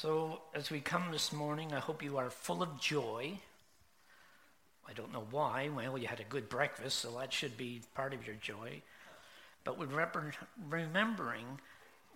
So, 0.00 0.42
as 0.54 0.70
we 0.70 0.78
come 0.78 1.10
this 1.10 1.32
morning, 1.32 1.72
I 1.72 1.80
hope 1.80 2.04
you 2.04 2.18
are 2.18 2.30
full 2.30 2.62
of 2.62 2.80
joy. 2.80 3.40
I 4.88 4.92
don't 4.92 5.12
know 5.12 5.26
why. 5.32 5.70
Well, 5.74 5.98
you 5.98 6.06
had 6.06 6.20
a 6.20 6.24
good 6.24 6.48
breakfast, 6.48 7.00
so 7.00 7.10
that 7.18 7.32
should 7.32 7.56
be 7.56 7.80
part 7.96 8.14
of 8.14 8.24
your 8.24 8.36
joy. 8.36 8.80
But 9.64 9.76
with 9.76 9.90
remembering 10.70 11.46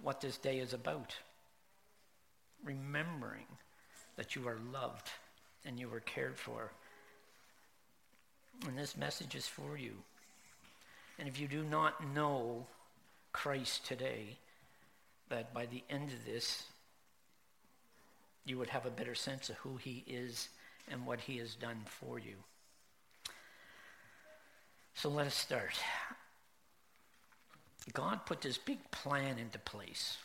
what 0.00 0.20
this 0.20 0.36
day 0.36 0.60
is 0.60 0.72
about, 0.72 1.16
remembering 2.62 3.46
that 4.14 4.36
you 4.36 4.46
are 4.46 4.58
loved 4.72 5.10
and 5.64 5.76
you 5.80 5.92
are 5.92 5.98
cared 5.98 6.38
for. 6.38 6.70
And 8.64 8.78
this 8.78 8.96
message 8.96 9.34
is 9.34 9.48
for 9.48 9.76
you. 9.76 9.94
And 11.18 11.26
if 11.26 11.40
you 11.40 11.48
do 11.48 11.64
not 11.64 12.14
know 12.14 12.64
Christ 13.32 13.84
today, 13.84 14.36
that 15.30 15.52
by 15.52 15.66
the 15.66 15.82
end 15.90 16.12
of 16.12 16.24
this, 16.24 16.66
you 18.44 18.58
would 18.58 18.70
have 18.70 18.86
a 18.86 18.90
better 18.90 19.14
sense 19.14 19.48
of 19.48 19.56
who 19.56 19.76
he 19.76 20.04
is 20.06 20.48
and 20.90 21.06
what 21.06 21.20
he 21.20 21.38
has 21.38 21.54
done 21.54 21.80
for 21.86 22.18
you. 22.18 22.34
So 24.94 25.08
let 25.08 25.26
us 25.26 25.34
start. 25.34 25.78
God 27.92 28.26
put 28.26 28.40
this 28.40 28.58
big 28.58 28.78
plan 28.90 29.38
into 29.38 29.58
place. 29.58 30.18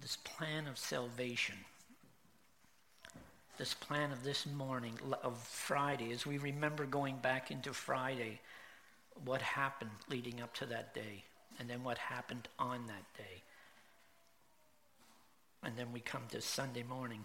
This 0.00 0.16
plan 0.16 0.66
of 0.66 0.78
salvation. 0.78 1.56
This 3.58 3.74
plan 3.74 4.12
of 4.12 4.22
this 4.22 4.46
morning, 4.46 4.94
of 5.24 5.36
Friday, 5.38 6.12
as 6.12 6.24
we 6.24 6.38
remember 6.38 6.86
going 6.86 7.16
back 7.16 7.50
into 7.50 7.72
Friday, 7.72 8.40
what 9.24 9.42
happened 9.42 9.90
leading 10.08 10.40
up 10.40 10.54
to 10.54 10.66
that 10.66 10.94
day, 10.94 11.24
and 11.58 11.68
then 11.68 11.82
what 11.82 11.98
happened 11.98 12.46
on 12.58 12.86
that 12.86 13.04
day. 13.16 13.42
And 15.62 15.76
then 15.76 15.92
we 15.92 16.00
come 16.00 16.22
to 16.30 16.40
Sunday 16.40 16.82
morning. 16.82 17.24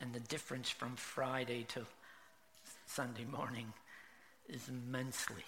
And 0.00 0.12
the 0.12 0.20
difference 0.20 0.70
from 0.70 0.96
Friday 0.96 1.64
to 1.74 1.86
Sunday 2.86 3.24
morning 3.24 3.72
is 4.48 4.68
immensely. 4.68 5.44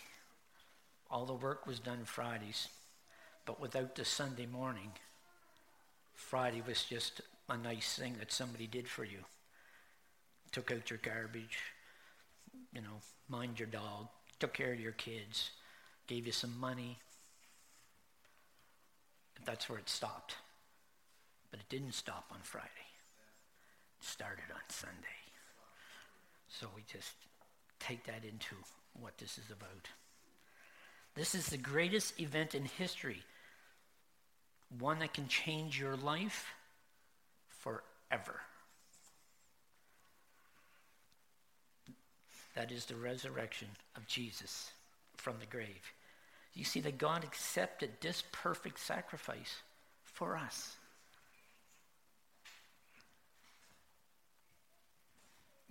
All 1.11 1.25
the 1.25 1.35
work 1.35 1.67
was 1.67 1.79
done 1.79 2.05
Fridays, 2.05 2.69
but 3.47 3.61
without 3.61 3.95
the 3.95 4.05
Sunday 4.05 4.47
morning, 4.47 4.93
Friday 6.15 6.63
was 6.67 6.85
just 6.85 7.21
a 7.49 7.57
nice 7.57 7.97
thing 7.99 8.17
that 8.19 8.33
somebody 8.33 8.67
did 8.67 8.89
for 8.89 9.05
you. 9.05 9.19
Took 10.53 10.71
out 10.71 10.91
your 10.91 11.01
garbage, 11.03 11.59
you 12.75 12.81
know, 12.81 13.01
mind 13.29 13.59
your 13.59 13.69
dog, 13.69 14.09
took 14.39 14.53
care 14.53 14.73
of 14.73 14.81
your 14.81 14.93
kids, 14.93 15.51
gave 16.07 16.27
you 16.27 16.33
some 16.33 16.59
money, 16.59 16.99
that's 19.45 19.69
where 19.69 19.79
it 19.79 19.89
stopped. 19.89 20.37
But 21.53 21.61
it 21.61 21.69
didn't 21.69 21.95
stop 21.95 22.25
on 22.33 22.41
Friday. 22.43 22.67
It 24.01 24.05
started 24.05 24.51
on 24.53 24.63
Sunday. 24.69 24.97
So 26.49 26.67
we 26.75 26.83
just 26.93 27.13
take 27.79 28.05
that 28.07 28.25
into 28.25 28.57
what 29.01 29.17
this 29.19 29.39
is 29.39 29.51
about. 29.51 29.89
This 31.15 31.35
is 31.35 31.47
the 31.47 31.59
greatest 31.59 32.19
event 32.19 32.55
in 32.55 32.65
history, 32.65 33.23
one 34.79 34.99
that 35.01 35.15
can 35.15 35.29
change 35.29 35.79
your 35.79 35.97
life 35.97 36.47
forever. 37.61 38.41
That 42.55 42.73
is 42.73 42.87
the 42.87 42.97
resurrection 42.97 43.69
of 43.97 44.07
Jesus 44.07 44.73
from 45.17 45.37
the 45.39 45.47
grave. 45.47 45.93
You 46.55 46.65
see 46.65 46.81
that 46.81 46.99
God 46.99 47.25
accepted 47.25 47.91
this 48.01 48.25
perfect 48.33 48.79
sacrifice 48.79 49.57
for 50.05 50.37
us. 50.37 50.77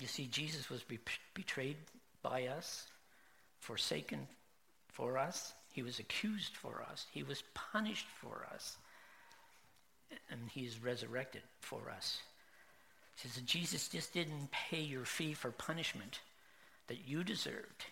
You 0.01 0.07
see, 0.07 0.25
Jesus 0.25 0.67
was 0.67 0.81
be- 0.81 0.97
betrayed 1.35 1.77
by 2.23 2.47
us, 2.47 2.87
forsaken 3.59 4.27
for 4.87 5.19
us. 5.19 5.53
He 5.71 5.83
was 5.83 5.99
accused 5.99 6.55
for 6.55 6.83
us. 6.91 7.05
He 7.11 7.21
was 7.21 7.43
punished 7.53 8.07
for 8.19 8.47
us. 8.51 8.77
And 10.31 10.39
he 10.49 10.61
is 10.61 10.83
resurrected 10.83 11.43
for 11.59 11.81
us. 11.95 12.17
Jesus 13.45 13.87
just 13.89 14.11
didn't 14.11 14.49
pay 14.49 14.81
your 14.81 15.05
fee 15.05 15.33
for 15.33 15.51
punishment 15.51 16.19
that 16.87 17.07
you 17.07 17.23
deserved. 17.23 17.85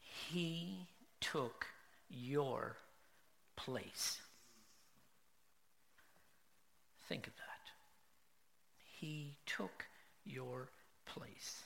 He 0.00 0.86
took 1.20 1.66
your 2.08 2.76
place. 3.56 4.18
Think 7.08 7.26
of 7.26 7.36
that. 7.36 7.70
He 8.98 9.36
took 9.44 9.84
your 10.24 10.68
place. 11.06 11.62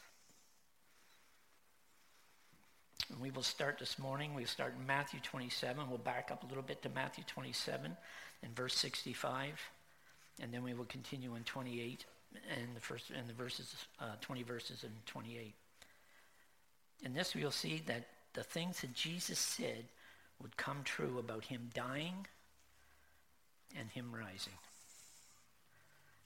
And 3.11 3.21
we 3.21 3.31
will 3.31 3.43
start 3.43 3.79
this 3.79 3.99
morning. 3.99 4.35
We'll 4.35 4.47
start 4.47 4.75
in 4.79 4.87
Matthew 4.87 5.21
27. 5.21 5.89
We'll 5.89 5.99
back 5.99 6.31
up 6.31 6.43
a 6.43 6.47
little 6.47 6.63
bit 6.63 6.83
to 6.83 6.89
Matthew 6.91 7.25
27 7.27 7.97
and 8.43 8.57
verse 8.57 8.75
65. 8.77 9.61
And 10.41 10.53
then 10.53 10.63
we 10.63 10.75
will 10.75 10.85
continue 10.85 11.35
in 11.35 11.45
28 11.45 12.05
and 12.55 12.77
the 12.77 12.81
first 12.81 13.11
and 13.11 13.27
the 13.29 13.33
verses, 13.33 13.75
uh, 14.01 14.17
20 14.21 14.43
verses 14.43 14.85
and 14.85 14.93
28. 15.07 15.55
In 17.05 17.15
this 17.15 17.35
we'll 17.35 17.51
see 17.51 17.83
that 17.87 18.07
the 18.35 18.43
things 18.43 18.83
that 18.83 18.93
Jesus 18.93 19.39
said 19.39 19.85
would 20.41 20.57
come 20.57 20.83
true 20.85 21.19
about 21.19 21.45
him 21.45 21.71
dying 21.75 22.27
and 23.79 23.89
him 23.91 24.13
rising. 24.15 24.53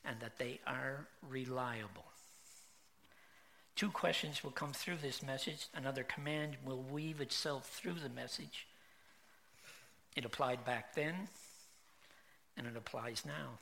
And 0.05 0.19
that 0.21 0.39
they 0.39 0.59
are 0.67 1.07
reliable. 1.29 2.05
Two 3.75 3.91
questions 3.91 4.45
will 4.45 4.51
come 4.51 4.73
through 4.73 4.99
this 4.99 5.23
message. 5.23 5.67
Another 5.75 6.05
command 6.05 6.57
will 6.65 6.83
weave 6.83 7.21
itself 7.21 7.69
through 7.69 7.95
the 7.95 8.09
message. 8.09 8.67
It 10.15 10.25
applied 10.25 10.65
back 10.65 10.95
then, 10.95 11.15
and 12.57 12.67
it 12.67 12.77
applies 12.77 13.25
now. 13.25 13.59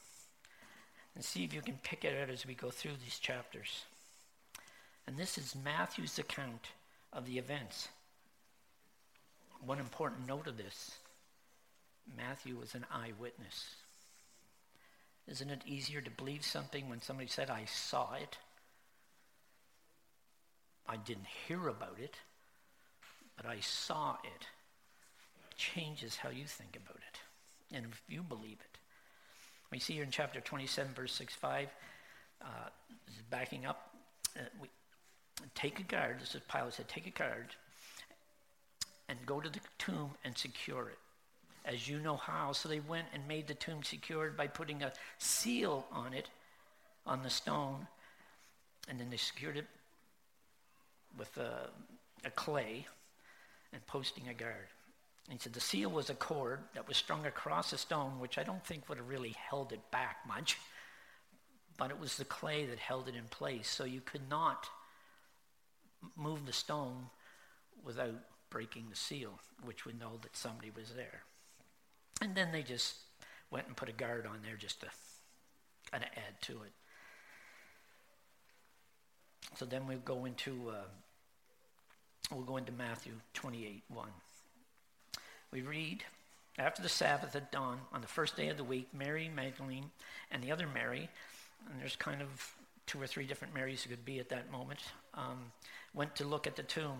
And 1.14 1.24
see 1.24 1.44
if 1.44 1.54
you 1.54 1.62
can 1.62 1.78
pick 1.82 2.04
it 2.04 2.20
out 2.20 2.30
as 2.30 2.46
we 2.46 2.54
go 2.54 2.70
through 2.70 2.96
these 3.02 3.18
chapters. 3.18 3.84
And 5.06 5.16
this 5.16 5.38
is 5.38 5.56
Matthew's 5.64 6.18
account 6.18 6.68
of 7.12 7.26
the 7.26 7.38
events. 7.38 7.88
One 9.64 9.78
important 9.78 10.26
note 10.26 10.46
of 10.46 10.56
this 10.56 10.92
Matthew 12.16 12.56
was 12.56 12.74
an 12.74 12.86
eyewitness. 12.92 13.74
Isn't 15.28 15.50
it 15.50 15.62
easier 15.66 16.00
to 16.00 16.10
believe 16.10 16.44
something 16.44 16.88
when 16.88 17.00
somebody 17.00 17.28
said, 17.28 17.50
I 17.50 17.64
saw 17.66 18.14
it? 18.14 18.38
I 20.90 20.96
didn't 20.96 21.26
hear 21.46 21.68
about 21.68 21.98
it, 22.02 22.16
but 23.36 23.46
I 23.46 23.60
saw 23.60 24.16
it. 24.24 24.46
it 25.48 25.56
changes 25.56 26.16
how 26.16 26.30
you 26.30 26.44
think 26.44 26.76
about 26.76 26.96
it 26.96 27.76
and 27.76 27.86
if 27.92 28.02
you 28.08 28.22
believe 28.22 28.58
it. 28.58 28.78
We 29.70 29.78
see 29.78 29.94
here 29.94 30.02
in 30.02 30.10
chapter 30.10 30.40
27, 30.40 30.92
verse 30.92 31.12
6 31.12 31.32
5, 31.32 31.68
uh, 32.42 32.44
backing 33.30 33.66
up. 33.66 33.94
Uh, 34.36 34.42
we, 34.60 34.66
take 35.54 35.78
a 35.78 35.84
guard, 35.84 36.20
this 36.20 36.34
is 36.34 36.42
Pilate 36.52 36.74
said, 36.74 36.88
take 36.88 37.06
a 37.06 37.10
guard 37.10 37.54
and 39.08 39.18
go 39.26 39.40
to 39.40 39.48
the 39.48 39.60
tomb 39.78 40.10
and 40.24 40.36
secure 40.36 40.88
it. 40.88 40.98
As 41.64 41.88
you 41.88 42.00
know 42.00 42.16
how. 42.16 42.52
So 42.52 42.68
they 42.68 42.80
went 42.80 43.06
and 43.14 43.26
made 43.28 43.46
the 43.46 43.54
tomb 43.54 43.84
secured 43.84 44.36
by 44.36 44.48
putting 44.48 44.82
a 44.82 44.92
seal 45.18 45.86
on 45.92 46.14
it, 46.14 46.28
on 47.06 47.22
the 47.22 47.30
stone, 47.30 47.86
and 48.88 48.98
then 48.98 49.08
they 49.08 49.16
secured 49.16 49.56
it 49.56 49.66
with 51.18 51.36
a, 51.36 51.70
a 52.24 52.30
clay 52.30 52.86
and 53.72 53.86
posting 53.86 54.28
a 54.28 54.34
guard. 54.34 54.68
And 55.28 55.38
he 55.38 55.42
said 55.42 55.52
the 55.52 55.60
seal 55.60 55.90
was 55.90 56.10
a 56.10 56.14
cord 56.14 56.60
that 56.74 56.88
was 56.88 56.96
strung 56.96 57.26
across 57.26 57.72
a 57.72 57.78
stone, 57.78 58.18
which 58.18 58.38
I 58.38 58.42
don't 58.42 58.64
think 58.64 58.88
would 58.88 58.98
have 58.98 59.08
really 59.08 59.36
held 59.50 59.72
it 59.72 59.90
back 59.90 60.18
much, 60.26 60.58
but 61.78 61.90
it 61.90 62.00
was 62.00 62.16
the 62.16 62.24
clay 62.24 62.66
that 62.66 62.78
held 62.78 63.08
it 63.08 63.14
in 63.14 63.24
place. 63.30 63.68
So 63.68 63.84
you 63.84 64.00
could 64.00 64.28
not 64.28 64.68
move 66.16 66.46
the 66.46 66.52
stone 66.52 67.06
without 67.84 68.14
breaking 68.50 68.86
the 68.90 68.96
seal, 68.96 69.38
which 69.64 69.84
would 69.84 70.00
know 70.00 70.18
that 70.22 70.36
somebody 70.36 70.70
was 70.74 70.90
there. 70.94 71.22
And 72.20 72.34
then 72.34 72.52
they 72.52 72.62
just 72.62 72.96
went 73.50 73.66
and 73.66 73.76
put 73.76 73.88
a 73.88 73.92
guard 73.92 74.26
on 74.26 74.40
there 74.44 74.56
just 74.56 74.80
to 74.80 74.86
kind 75.90 76.04
of 76.04 76.10
add 76.16 76.40
to 76.42 76.52
it. 76.62 76.72
So 79.56 79.64
then 79.64 79.86
we 79.86 79.96
go 79.96 80.24
into 80.24 80.70
uh, 80.70 80.84
we'll 82.30 82.42
go 82.42 82.56
into 82.56 82.72
Matthew 82.72 83.12
28, 83.34 83.82
1. 83.88 84.08
We 85.52 85.62
read, 85.62 86.04
after 86.58 86.82
the 86.82 86.88
Sabbath 86.88 87.34
at 87.34 87.50
dawn, 87.50 87.80
on 87.92 88.00
the 88.00 88.06
first 88.06 88.36
day 88.36 88.48
of 88.48 88.56
the 88.56 88.64
week, 88.64 88.88
Mary 88.92 89.28
Magdalene 89.34 89.90
and 90.30 90.42
the 90.42 90.52
other 90.52 90.66
Mary, 90.66 91.08
and 91.70 91.80
there's 91.80 91.96
kind 91.96 92.22
of 92.22 92.54
two 92.86 93.00
or 93.00 93.06
three 93.06 93.24
different 93.24 93.54
Marys 93.54 93.82
who 93.82 93.90
could 93.90 94.04
be 94.04 94.18
at 94.18 94.28
that 94.28 94.50
moment, 94.50 94.80
um, 95.14 95.52
went 95.94 96.16
to 96.16 96.24
look 96.24 96.46
at 96.46 96.56
the 96.56 96.62
tomb. 96.62 96.98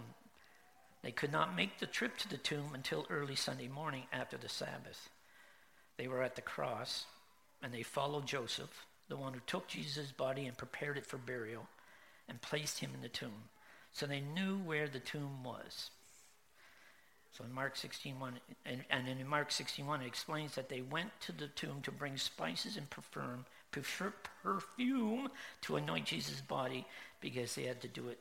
They 1.02 1.10
could 1.10 1.32
not 1.32 1.56
make 1.56 1.78
the 1.78 1.86
trip 1.86 2.16
to 2.18 2.28
the 2.28 2.36
tomb 2.36 2.70
until 2.74 3.06
early 3.10 3.36
Sunday 3.36 3.68
morning 3.68 4.04
after 4.12 4.36
the 4.36 4.48
Sabbath. 4.48 5.08
they 5.96 6.08
were 6.08 6.22
at 6.22 6.34
the 6.34 6.42
cross 6.42 7.04
and 7.62 7.74
they 7.74 7.82
followed 7.82 8.26
Joseph, 8.26 8.86
the 9.08 9.16
one 9.16 9.34
who 9.34 9.40
took 9.46 9.68
Jesus' 9.68 10.12
body 10.12 10.46
and 10.46 10.56
prepared 10.56 10.96
it 10.96 11.04
for 11.04 11.18
burial 11.18 11.68
and 12.28 12.40
placed 12.40 12.78
him 12.78 12.92
in 12.94 13.02
the 13.02 13.08
tomb. 13.08 13.50
So 13.92 14.06
they 14.06 14.20
knew 14.20 14.58
where 14.58 14.88
the 14.88 15.00
tomb 15.00 15.42
was. 15.44 15.90
So 17.32 17.44
in 17.44 17.52
Mark 17.52 17.76
16:1, 17.76 18.32
and, 18.66 18.84
and 18.90 19.08
in 19.08 19.26
Mark 19.26 19.52
61, 19.52 20.02
it 20.02 20.06
explains 20.06 20.54
that 20.56 20.68
they 20.68 20.80
went 20.80 21.10
to 21.22 21.32
the 21.32 21.48
tomb 21.48 21.80
to 21.82 21.92
bring 21.92 22.16
spices 22.16 22.76
and 22.76 22.90
perfume, 22.90 23.46
perfume 24.42 25.30
to 25.62 25.76
anoint 25.76 26.06
Jesus' 26.06 26.40
body 26.40 26.86
because 27.20 27.54
they 27.54 27.64
had 27.64 27.80
to 27.82 27.88
do 27.88 28.08
it 28.08 28.18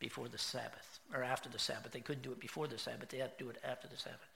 before 0.00 0.28
the 0.28 0.38
Sabbath 0.38 0.98
or 1.14 1.22
after 1.22 1.48
the 1.48 1.58
Sabbath. 1.58 1.92
They 1.92 2.00
couldn't 2.00 2.22
do 2.22 2.32
it 2.32 2.40
before 2.40 2.66
the 2.66 2.78
Sabbath; 2.78 3.10
they 3.10 3.18
had 3.18 3.38
to 3.38 3.44
do 3.44 3.50
it 3.50 3.58
after 3.62 3.86
the 3.86 3.96
Sabbath. 3.96 4.28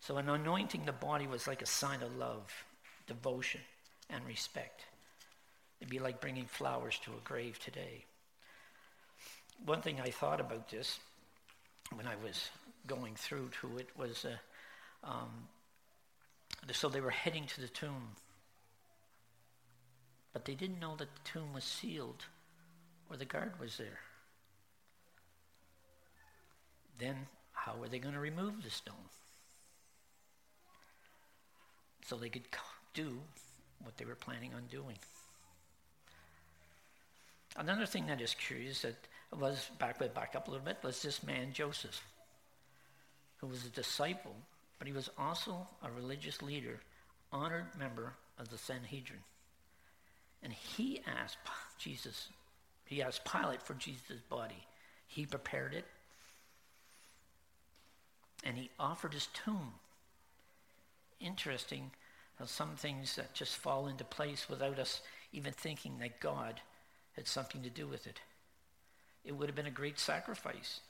So 0.00 0.16
an 0.16 0.28
anointing 0.28 0.84
the 0.84 0.92
body 0.92 1.26
was 1.26 1.46
like 1.46 1.62
a 1.62 1.66
sign 1.66 2.02
of 2.02 2.16
love, 2.16 2.64
devotion, 3.06 3.60
and 4.08 4.24
respect. 4.24 4.84
It'd 5.80 5.90
be 5.90 5.98
like 5.98 6.20
bringing 6.20 6.46
flowers 6.46 6.98
to 7.04 7.10
a 7.12 7.20
grave 7.24 7.58
today. 7.58 8.04
One 9.64 9.82
thing 9.82 10.00
I 10.00 10.10
thought 10.10 10.40
about 10.40 10.68
this 10.68 10.98
when 11.94 12.06
I 12.06 12.14
was 12.22 12.50
going 12.86 13.14
through 13.14 13.50
to 13.60 13.78
it 13.78 13.88
was 13.96 14.24
uh, 14.24 15.08
um, 15.08 15.48
so 16.72 16.88
they 16.88 17.00
were 17.00 17.10
heading 17.10 17.46
to 17.46 17.60
the 17.60 17.68
tomb, 17.68 18.16
but 20.32 20.44
they 20.44 20.54
didn't 20.54 20.80
know 20.80 20.94
that 20.96 21.08
the 21.14 21.30
tomb 21.30 21.52
was 21.52 21.64
sealed 21.64 22.24
or 23.10 23.16
the 23.16 23.24
guard 23.24 23.58
was 23.58 23.76
there. 23.76 24.00
Then, 26.98 27.16
how 27.52 27.76
were 27.76 27.88
they 27.88 27.98
going 27.98 28.14
to 28.14 28.20
remove 28.20 28.62
the 28.62 28.70
stone? 28.70 28.94
So 32.06 32.16
they 32.16 32.28
could 32.28 32.44
do 32.94 33.18
what 33.82 33.96
they 33.96 34.04
were 34.04 34.14
planning 34.14 34.52
on 34.54 34.64
doing. 34.70 34.96
Another 37.56 37.86
thing 37.86 38.06
that 38.06 38.20
is 38.20 38.34
curious 38.34 38.82
that 38.82 38.96
was 39.38 39.70
back 39.78 39.98
back 40.14 40.34
up 40.34 40.48
a 40.48 40.50
little 40.50 40.64
bit 40.64 40.78
was 40.82 41.02
this 41.02 41.22
man 41.22 41.52
Joseph 41.52 42.02
who 43.40 43.46
was 43.46 43.64
a 43.64 43.70
disciple, 43.70 44.36
but 44.78 44.86
he 44.86 44.92
was 44.92 45.08
also 45.16 45.66
a 45.82 45.90
religious 45.90 46.42
leader, 46.42 46.80
honored 47.32 47.66
member 47.78 48.12
of 48.38 48.50
the 48.50 48.58
Sanhedrin. 48.58 49.20
And 50.42 50.52
he 50.52 51.00
asked 51.06 51.38
Jesus, 51.78 52.28
he 52.84 53.02
asked 53.02 53.24
Pilate 53.24 53.62
for 53.62 53.74
Jesus' 53.74 54.20
body. 54.28 54.66
He 55.06 55.26
prepared 55.26 55.74
it, 55.74 55.84
and 58.44 58.56
he 58.56 58.70
offered 58.78 59.14
his 59.14 59.28
tomb. 59.28 59.72
Interesting 61.18 61.90
how 62.38 62.46
some 62.46 62.76
things 62.76 63.16
that 63.16 63.34
just 63.34 63.56
fall 63.56 63.86
into 63.86 64.04
place 64.04 64.48
without 64.48 64.78
us 64.78 65.00
even 65.32 65.52
thinking 65.52 65.98
that 65.98 66.20
God 66.20 66.60
had 67.16 67.26
something 67.26 67.62
to 67.62 67.70
do 67.70 67.86
with 67.86 68.06
it. 68.06 68.20
It 69.24 69.32
would 69.32 69.48
have 69.48 69.56
been 69.56 69.66
a 69.66 69.70
great 69.70 69.98
sacrifice 69.98 70.80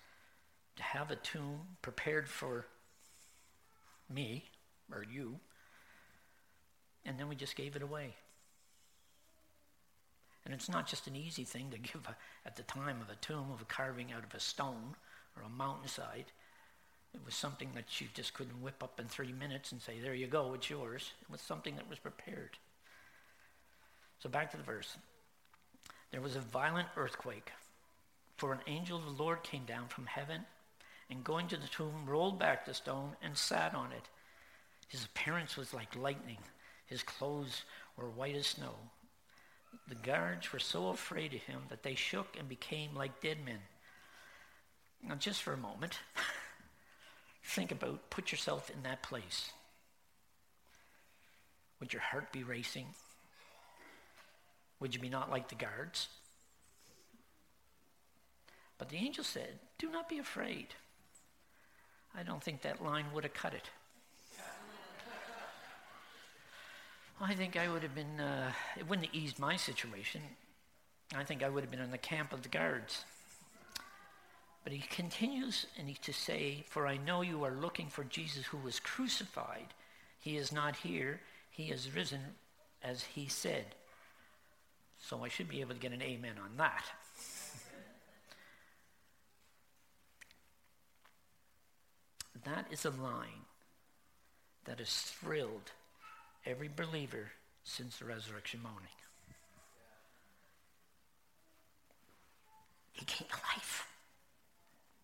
to 0.76 0.82
have 0.82 1.10
a 1.10 1.16
tomb 1.16 1.60
prepared 1.82 2.28
for 2.28 2.66
me 4.08 4.44
or 4.92 5.04
you, 5.04 5.36
and 7.04 7.18
then 7.18 7.28
we 7.28 7.36
just 7.36 7.56
gave 7.56 7.76
it 7.76 7.82
away. 7.82 8.14
And 10.44 10.54
it's 10.54 10.68
not 10.68 10.86
just 10.86 11.06
an 11.06 11.16
easy 11.16 11.44
thing 11.44 11.70
to 11.70 11.78
give 11.92 12.06
a, 12.06 12.16
at 12.46 12.56
the 12.56 12.62
time 12.62 13.00
of 13.00 13.10
a 13.10 13.16
tomb 13.16 13.50
of 13.52 13.60
a 13.60 13.66
carving 13.66 14.12
out 14.12 14.24
of 14.24 14.34
a 14.34 14.40
stone 14.40 14.94
or 15.36 15.42
a 15.42 15.48
mountainside. 15.48 16.26
It 17.14 17.20
was 17.24 17.34
something 17.34 17.70
that 17.74 18.00
you 18.00 18.06
just 18.14 18.34
couldn't 18.34 18.62
whip 18.62 18.82
up 18.82 19.00
in 19.00 19.06
three 19.06 19.32
minutes 19.32 19.72
and 19.72 19.82
say, 19.82 19.98
there 20.00 20.14
you 20.14 20.26
go, 20.26 20.54
it's 20.54 20.70
yours. 20.70 21.12
It 21.22 21.30
was 21.30 21.40
something 21.40 21.76
that 21.76 21.88
was 21.88 21.98
prepared. 21.98 22.56
So 24.20 24.28
back 24.28 24.50
to 24.52 24.56
the 24.56 24.62
verse. 24.62 24.96
There 26.12 26.20
was 26.20 26.36
a 26.36 26.40
violent 26.40 26.88
earthquake, 26.96 27.52
for 28.40 28.54
an 28.54 28.60
angel 28.66 28.96
of 28.96 29.04
the 29.04 29.22
Lord 29.22 29.42
came 29.42 29.66
down 29.66 29.88
from 29.88 30.06
heaven 30.06 30.46
and 31.10 31.22
going 31.22 31.46
to 31.48 31.58
the 31.58 31.68
tomb, 31.68 32.06
rolled 32.06 32.38
back 32.38 32.64
the 32.64 32.72
stone 32.72 33.10
and 33.22 33.36
sat 33.36 33.74
on 33.74 33.92
it. 33.92 34.08
His 34.88 35.04
appearance 35.04 35.58
was 35.58 35.74
like 35.74 35.94
lightning. 35.94 36.38
His 36.86 37.02
clothes 37.02 37.64
were 37.98 38.08
white 38.08 38.34
as 38.34 38.46
snow. 38.46 38.76
The 39.88 39.94
guards 39.94 40.54
were 40.54 40.58
so 40.58 40.88
afraid 40.88 41.34
of 41.34 41.40
him 41.40 41.64
that 41.68 41.82
they 41.82 41.94
shook 41.94 42.34
and 42.38 42.48
became 42.48 42.94
like 42.94 43.20
dead 43.20 43.44
men. 43.44 43.58
Now, 45.06 45.16
just 45.16 45.42
for 45.42 45.52
a 45.52 45.58
moment, 45.58 45.98
think 47.44 47.70
about, 47.70 48.08
put 48.08 48.32
yourself 48.32 48.70
in 48.70 48.82
that 48.84 49.02
place. 49.02 49.50
Would 51.78 51.92
your 51.92 52.00
heart 52.00 52.32
be 52.32 52.42
racing? 52.42 52.86
Would 54.80 54.94
you 54.94 55.00
be 55.00 55.10
not 55.10 55.30
like 55.30 55.50
the 55.50 55.56
guards? 55.56 56.08
But 58.80 58.88
the 58.88 58.96
angel 58.96 59.24
said, 59.24 59.58
Do 59.78 59.90
not 59.90 60.08
be 60.08 60.18
afraid. 60.18 60.68
I 62.16 62.22
don't 62.22 62.42
think 62.42 62.62
that 62.62 62.82
line 62.82 63.04
would 63.12 63.24
have 63.24 63.34
cut 63.34 63.52
it. 63.52 63.68
I 67.20 67.34
think 67.34 67.58
I 67.58 67.68
would 67.68 67.82
have 67.82 67.94
been, 67.94 68.18
uh, 68.18 68.50
it 68.78 68.88
wouldn't 68.88 69.08
have 69.08 69.14
eased 69.14 69.38
my 69.38 69.54
situation. 69.56 70.22
I 71.14 71.24
think 71.24 71.42
I 71.42 71.50
would 71.50 71.62
have 71.62 71.70
been 71.70 71.80
in 71.80 71.90
the 71.90 71.98
camp 71.98 72.32
of 72.32 72.40
the 72.40 72.48
guards. 72.48 73.04
But 74.64 74.72
he 74.72 74.80
continues 74.88 75.66
and 75.78 75.86
he 75.86 75.94
to 75.96 76.14
say, 76.14 76.64
For 76.66 76.86
I 76.86 76.96
know 76.96 77.20
you 77.20 77.44
are 77.44 77.50
looking 77.52 77.88
for 77.88 78.04
Jesus 78.04 78.46
who 78.46 78.56
was 78.56 78.80
crucified. 78.80 79.74
He 80.18 80.38
is 80.38 80.52
not 80.52 80.76
here. 80.76 81.20
He 81.50 81.66
has 81.66 81.94
risen 81.94 82.20
as 82.82 83.02
he 83.02 83.28
said. 83.28 83.74
So 84.98 85.22
I 85.22 85.28
should 85.28 85.50
be 85.50 85.60
able 85.60 85.74
to 85.74 85.80
get 85.80 85.92
an 85.92 86.00
amen 86.00 86.36
on 86.42 86.56
that. 86.56 86.84
That 92.44 92.66
is 92.70 92.84
a 92.84 92.90
line 92.90 93.44
that 94.64 94.78
has 94.78 94.90
thrilled 94.90 95.72
every 96.46 96.68
believer 96.74 97.32
since 97.64 97.98
the 97.98 98.06
resurrection 98.06 98.62
morning. 98.62 98.88
He 102.92 103.04
came 103.04 103.28
to 103.28 103.36
life. 103.54 103.88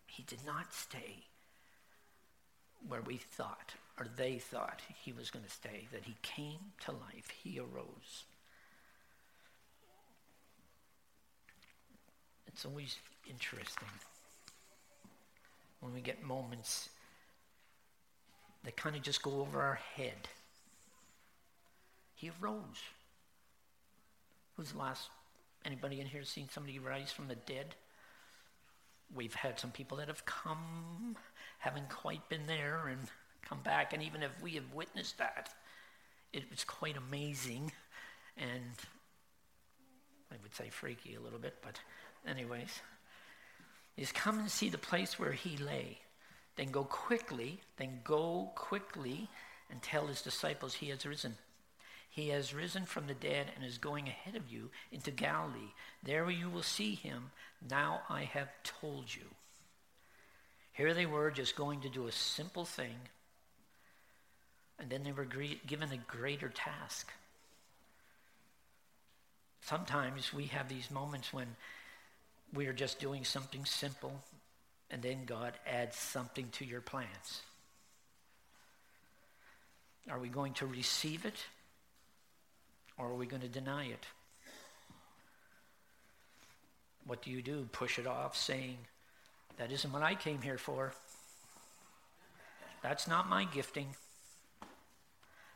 He 0.07 0.23
did 0.23 0.39
not 0.45 0.73
stay 0.73 1.25
where 2.87 3.01
we 3.01 3.17
thought, 3.17 3.73
or 3.99 4.07
they 4.15 4.37
thought 4.37 4.81
he 5.03 5.11
was 5.11 5.29
going 5.29 5.45
to 5.45 5.51
stay, 5.51 5.87
that 5.91 6.03
he 6.03 6.15
came 6.21 6.59
to 6.85 6.91
life. 6.91 7.29
He 7.43 7.59
arose. 7.59 8.23
It's 12.47 12.65
always 12.65 12.97
interesting 13.29 13.89
when 15.79 15.93
we 15.93 16.01
get 16.01 16.23
moments 16.23 16.89
that 18.67 18.75
kind 18.75 18.97
of 18.97 19.01
just 19.01 19.21
go 19.21 19.39
over 19.39 19.61
our 19.61 19.79
head. 19.95 20.27
He 22.15 22.31
arose. 22.41 22.81
Who's 24.57 24.73
the 24.73 24.77
last? 24.77 25.09
Anybody 25.63 26.01
in 26.01 26.07
here 26.07 26.25
seen 26.25 26.49
somebody 26.51 26.77
rise 26.77 27.09
from 27.09 27.29
the 27.29 27.35
dead? 27.35 27.75
We've 29.15 29.33
had 29.33 29.57
some 29.57 29.71
people 29.71 29.99
that 29.99 30.09
have 30.09 30.25
come, 30.25 31.15
haven't 31.59 31.87
quite 31.87 32.27
been 32.27 32.45
there, 32.45 32.87
and 32.89 32.99
come 33.41 33.61
back. 33.63 33.93
And 33.93 34.03
even 34.03 34.21
if 34.21 34.31
we 34.41 34.55
have 34.55 34.73
witnessed 34.73 35.17
that, 35.19 35.47
it 36.33 36.43
was 36.51 36.65
quite 36.65 36.97
amazing 36.97 37.71
and 38.35 38.75
I 40.29 40.35
would 40.43 40.53
say 40.53 40.67
freaky 40.69 41.15
a 41.15 41.21
little 41.21 41.39
bit, 41.39 41.55
but 41.61 41.79
anyways. 42.27 42.81
Is 43.95 44.11
come 44.11 44.39
and 44.39 44.51
see 44.51 44.67
the 44.67 44.77
place 44.77 45.17
where 45.17 45.31
he 45.31 45.55
lay. 45.55 45.99
Then 46.57 46.71
go 46.71 46.83
quickly, 46.83 47.61
then 47.77 48.01
go 48.03 48.51
quickly 48.55 49.29
and 49.69 49.81
tell 49.81 50.07
his 50.07 50.21
disciples 50.21 50.75
he 50.75 50.89
has 50.89 51.05
risen. 51.05 51.35
He 52.09 52.29
has 52.29 52.53
risen 52.53 52.85
from 52.85 53.05
the 53.05 53.13
dead 53.13 53.51
and 53.55 53.63
is 53.63 53.77
going 53.77 54.07
ahead 54.07 54.35
of 54.35 54.51
you 54.51 54.71
into 54.91 55.11
Galilee. 55.11 55.73
There 56.01 56.29
you 56.31 56.49
will 56.49 56.63
see 56.63 56.95
him. 56.95 57.31
Now 57.69 58.01
I 58.09 58.23
have 58.23 58.49
told 58.63 59.13
you. 59.13 59.25
Here 60.73 60.93
they 60.93 61.05
were 61.05 61.29
just 61.31 61.55
going 61.55 61.81
to 61.81 61.89
do 61.89 62.07
a 62.07 62.11
simple 62.11 62.65
thing, 62.65 62.95
and 64.79 64.89
then 64.89 65.03
they 65.03 65.11
were 65.11 65.25
given 65.25 65.91
a 65.91 65.97
greater 65.97 66.49
task. 66.49 67.11
Sometimes 69.61 70.33
we 70.33 70.45
have 70.45 70.69
these 70.69 70.89
moments 70.91 71.33
when 71.33 71.55
we 72.53 72.67
are 72.67 72.73
just 72.73 72.99
doing 72.99 73.23
something 73.23 73.65
simple 73.65 74.23
and 74.89 75.01
then 75.01 75.25
God 75.25 75.53
adds 75.65 75.97
something 75.97 76.49
to 76.53 76.65
your 76.65 76.81
plans. 76.81 77.41
Are 80.09 80.19
we 80.19 80.29
going 80.29 80.53
to 80.55 80.65
receive 80.65 81.25
it 81.25 81.35
or 82.97 83.07
are 83.07 83.15
we 83.15 83.25
going 83.25 83.41
to 83.41 83.47
deny 83.47 83.85
it? 83.85 84.05
What 87.05 87.21
do 87.21 87.31
you 87.31 87.41
do? 87.41 87.67
Push 87.71 87.99
it 87.99 88.07
off, 88.07 88.35
saying, 88.35 88.77
That 89.57 89.71
isn't 89.71 89.91
what 89.91 90.03
I 90.03 90.15
came 90.15 90.41
here 90.41 90.57
for. 90.57 90.93
That's 92.81 93.07
not 93.07 93.29
my 93.29 93.45
gifting. 93.45 93.87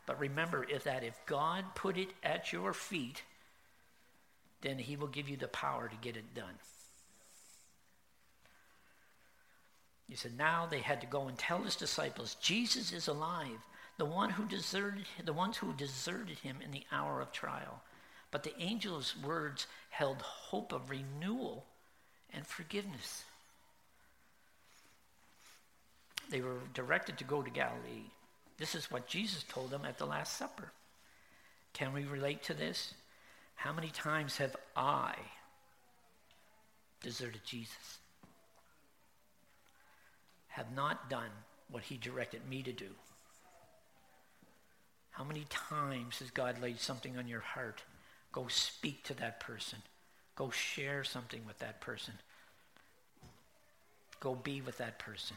But 0.06 0.18
remember 0.18 0.64
is 0.64 0.84
that 0.84 1.04
if 1.04 1.14
God 1.26 1.64
put 1.74 1.96
it 1.96 2.08
at 2.22 2.52
your 2.52 2.72
feet, 2.72 3.22
then 4.62 4.78
he 4.78 4.96
will 4.96 5.08
give 5.08 5.28
you 5.28 5.36
the 5.36 5.48
power 5.48 5.88
to 5.88 5.96
get 5.96 6.16
it 6.16 6.34
done. 6.34 6.54
He 10.12 10.18
said, 10.18 10.36
now 10.36 10.66
they 10.66 10.80
had 10.80 11.00
to 11.00 11.06
go 11.06 11.28
and 11.28 11.38
tell 11.38 11.62
his 11.62 11.74
disciples, 11.74 12.34
Jesus 12.34 12.92
is 12.92 13.08
alive, 13.08 13.56
the 13.96 14.04
one 14.04 14.28
who 14.28 14.44
deserted, 14.44 15.06
the 15.24 15.32
ones 15.32 15.56
who 15.56 15.72
deserted 15.72 16.38
him 16.40 16.58
in 16.62 16.70
the 16.70 16.84
hour 16.92 17.22
of 17.22 17.32
trial. 17.32 17.80
But 18.30 18.42
the 18.42 18.54
angel's 18.60 19.14
words 19.24 19.66
held 19.88 20.20
hope 20.20 20.74
of 20.74 20.90
renewal 20.90 21.64
and 22.34 22.46
forgiveness. 22.46 23.24
They 26.28 26.42
were 26.42 26.58
directed 26.74 27.16
to 27.16 27.24
go 27.24 27.40
to 27.40 27.48
Galilee. 27.48 28.10
This 28.58 28.74
is 28.74 28.90
what 28.90 29.06
Jesus 29.08 29.44
told 29.44 29.70
them 29.70 29.86
at 29.86 29.96
the 29.96 30.04
Last 30.04 30.36
Supper. 30.36 30.72
Can 31.72 31.94
we 31.94 32.04
relate 32.04 32.42
to 32.42 32.54
this? 32.54 32.92
How 33.54 33.72
many 33.72 33.88
times 33.88 34.36
have 34.36 34.56
I 34.76 35.14
deserted 37.00 37.46
Jesus? 37.46 37.96
Have 40.62 40.76
not 40.76 41.10
done 41.10 41.30
what 41.72 41.82
he 41.82 41.96
directed 41.96 42.48
me 42.48 42.62
to 42.62 42.72
do? 42.72 42.90
How 45.10 45.24
many 45.24 45.44
times 45.50 46.20
has 46.20 46.30
God 46.30 46.62
laid 46.62 46.78
something 46.78 47.18
on 47.18 47.26
your 47.26 47.40
heart? 47.40 47.82
Go 48.30 48.46
speak 48.46 49.02
to 49.04 49.14
that 49.14 49.40
person. 49.40 49.80
Go 50.36 50.50
share 50.50 51.02
something 51.02 51.40
with 51.44 51.58
that 51.58 51.80
person. 51.80 52.14
Go 54.20 54.36
be 54.36 54.60
with 54.60 54.78
that 54.78 55.00
person. 55.00 55.36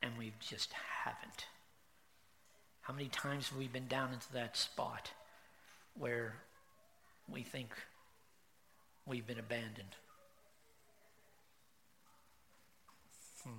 And 0.00 0.12
we 0.16 0.34
just 0.38 0.72
haven't. 0.72 1.46
How 2.82 2.94
many 2.94 3.08
times 3.08 3.48
have 3.48 3.58
we 3.58 3.66
been 3.66 3.88
down 3.88 4.12
into 4.12 4.32
that 4.34 4.56
spot 4.56 5.10
where 5.98 6.36
we 7.28 7.42
think 7.42 7.70
we've 9.04 9.26
been 9.26 9.40
abandoned? 9.40 9.96
Hmm. 13.44 13.50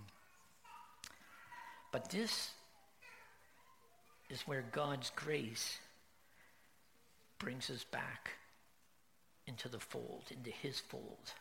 But 1.92 2.10
this 2.10 2.52
is 4.30 4.42
where 4.42 4.64
God's 4.72 5.12
grace 5.16 5.78
brings 7.40 7.70
us 7.70 7.84
back 7.84 8.32
into 9.48 9.70
the 9.70 9.80
fold, 9.80 10.24
into 10.32 10.50
his 10.50 10.80
fold. 10.80 11.34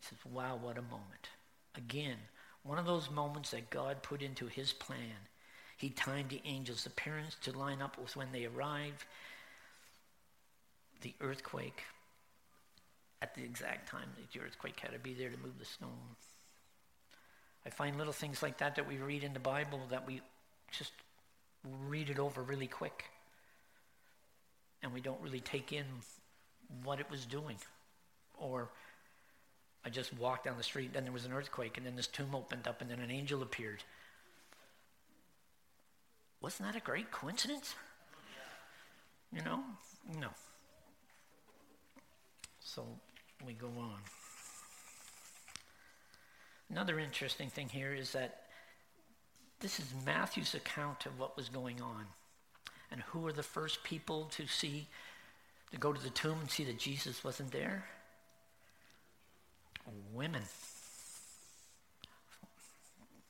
He 0.00 0.06
says, 0.08 0.18
wow, 0.32 0.58
what 0.60 0.78
a 0.78 0.82
moment. 0.82 1.28
Again, 1.76 2.16
one 2.62 2.78
of 2.78 2.86
those 2.86 3.10
moments 3.10 3.50
that 3.50 3.70
God 3.70 4.02
put 4.02 4.22
into 4.22 4.46
his 4.46 4.72
plan. 4.72 5.28
He 5.76 5.90
timed 5.90 6.30
the 6.30 6.42
angels' 6.44 6.86
appearance 6.86 7.36
to 7.42 7.58
line 7.58 7.82
up 7.82 7.98
with 7.98 8.14
when 8.14 8.30
they 8.32 8.44
arrived. 8.44 9.04
The 11.00 11.14
earthquake, 11.20 11.82
at 13.22 13.34
the 13.36 13.42
exact 13.44 13.88
time 13.88 14.08
that 14.16 14.32
the 14.32 14.44
earthquake 14.44 14.80
had 14.80 14.92
to 14.92 14.98
be 14.98 15.14
there 15.14 15.30
to 15.30 15.36
move 15.38 15.58
the 15.58 15.64
stone. 15.64 16.16
I 17.64 17.70
find 17.70 17.96
little 17.96 18.12
things 18.12 18.42
like 18.42 18.58
that 18.58 18.74
that 18.74 18.88
we 18.88 18.96
read 18.96 19.22
in 19.22 19.32
the 19.32 19.38
Bible 19.38 19.80
that 19.90 20.06
we 20.06 20.20
just 20.72 20.90
read 21.86 22.10
it 22.10 22.18
over 22.18 22.42
really 22.42 22.66
quick. 22.66 23.04
And 24.82 24.92
we 24.92 25.00
don't 25.00 25.20
really 25.20 25.38
take 25.38 25.72
in 25.72 25.84
what 26.82 26.98
it 26.98 27.08
was 27.08 27.24
doing. 27.24 27.56
Or 28.36 28.68
I 29.84 29.90
just 29.90 30.12
walked 30.18 30.46
down 30.46 30.56
the 30.56 30.64
street, 30.64 30.92
then 30.92 31.04
there 31.04 31.12
was 31.12 31.24
an 31.24 31.32
earthquake, 31.32 31.76
and 31.76 31.86
then 31.86 31.94
this 31.94 32.08
tomb 32.08 32.34
opened 32.34 32.66
up, 32.66 32.80
and 32.80 32.90
then 32.90 32.98
an 32.98 33.12
angel 33.12 33.42
appeared. 33.42 33.84
Wasn't 36.40 36.68
that 36.68 36.76
a 36.76 36.84
great 36.84 37.12
coincidence? 37.12 37.76
You 39.32 39.42
know? 39.42 39.60
No. 40.20 40.28
So 42.58 42.84
we 43.46 43.52
go 43.52 43.70
on. 43.78 43.98
Another 46.70 46.98
interesting 46.98 47.48
thing 47.48 47.68
here 47.68 47.94
is 47.94 48.12
that 48.12 48.42
this 49.60 49.78
is 49.78 49.86
Matthew's 50.04 50.54
account 50.54 51.06
of 51.06 51.18
what 51.18 51.36
was 51.36 51.48
going 51.48 51.80
on. 51.80 52.06
And 52.90 53.00
who 53.02 53.20
were 53.20 53.32
the 53.32 53.42
first 53.42 53.84
people 53.84 54.24
to 54.32 54.46
see, 54.46 54.86
to 55.70 55.78
go 55.78 55.92
to 55.92 56.02
the 56.02 56.10
tomb 56.10 56.38
and 56.40 56.50
see 56.50 56.64
that 56.64 56.78
Jesus 56.78 57.24
wasn't 57.24 57.52
there? 57.52 57.84
women. 60.12 60.42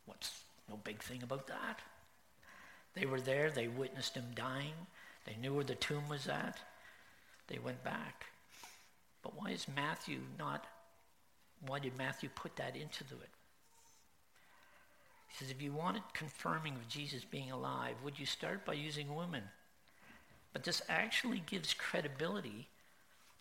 What's 0.06 0.42
no 0.68 0.76
big 0.76 1.02
thing 1.02 1.22
about 1.22 1.46
that? 1.46 1.80
They 2.94 3.06
were 3.06 3.20
there, 3.20 3.50
they 3.50 3.68
witnessed 3.68 4.14
him 4.14 4.26
dying, 4.34 4.74
they 5.24 5.36
knew 5.40 5.54
where 5.54 5.64
the 5.64 5.74
tomb 5.74 6.08
was 6.08 6.28
at, 6.28 6.58
they 7.48 7.58
went 7.58 7.82
back. 7.82 8.26
But 9.22 9.36
why 9.36 9.50
is 9.50 9.66
Matthew 9.74 10.18
not, 10.38 10.66
why 11.66 11.78
did 11.78 11.96
Matthew 11.96 12.28
put 12.34 12.56
that 12.56 12.76
into 12.76 13.04
it? 13.04 13.30
He 15.28 15.36
says, 15.38 15.50
if 15.50 15.62
you 15.62 15.72
wanted 15.72 16.02
confirming 16.12 16.74
of 16.74 16.88
Jesus 16.88 17.24
being 17.24 17.50
alive, 17.50 17.94
would 18.04 18.18
you 18.18 18.26
start 18.26 18.66
by 18.66 18.74
using 18.74 19.14
women? 19.14 19.44
But 20.52 20.64
this 20.64 20.82
actually 20.88 21.42
gives 21.46 21.72
credibility 21.72 22.68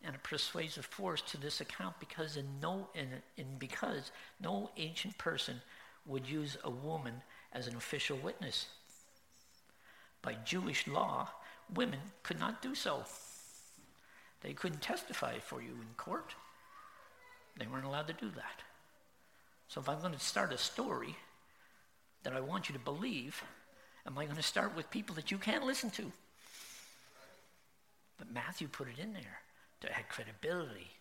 and 0.04 0.16
a 0.16 0.20
persuasive 0.20 0.86
force 0.86 1.22
to 1.22 1.38
this 1.38 1.62
account 1.62 2.00
because 2.00 2.38
in 2.38 2.46
no 2.62 2.88
in, 2.96 3.08
in 3.38 3.46
because 3.60 4.12
no 4.40 4.72
ancient 4.78 5.18
person 5.18 5.62
would 6.06 6.28
use 6.28 6.58
a 6.64 6.70
woman 6.70 7.22
as 7.54 7.68
an 7.68 7.76
official 7.76 8.18
witness. 8.18 8.68
By 10.22 10.36
Jewish 10.46 10.88
law, 10.88 11.30
women 11.74 12.00
could 12.24 12.40
not 12.40 12.62
do 12.62 12.74
so. 12.74 13.04
They 14.42 14.54
couldn't 14.54 14.82
testify 14.82 15.40
for 15.40 15.62
you 15.62 15.70
in 15.70 15.88
court. 15.98 16.36
They 17.58 17.68
weren't 17.68 17.86
allowed 17.86 18.08
to 18.08 18.14
do 18.14 18.30
that. 18.36 18.64
So 19.68 19.80
if 19.80 19.88
I'm 19.88 20.02
going 20.02 20.14
to 20.14 20.20
start 20.20 20.52
a 20.52 20.58
story 20.58 21.16
that 22.24 22.34
I 22.34 22.42
want 22.42 22.70
you 22.70 22.74
to 22.74 22.80
believe, 22.80 23.42
am 24.06 24.18
I 24.18 24.26
going 24.26 24.38
to 24.38 24.44
start 24.44 24.76
with 24.76 24.90
people 24.90 25.16
that 25.16 25.32
you 25.32 25.38
can't 25.38 25.66
listen 25.66 25.90
to? 25.92 26.12
But 28.18 28.32
Matthew 28.32 28.68
put 28.68 28.88
it 28.88 29.00
in 29.00 29.14
there 29.14 29.40
to 29.82 29.92
add 29.92 30.10
credibility 30.10 30.92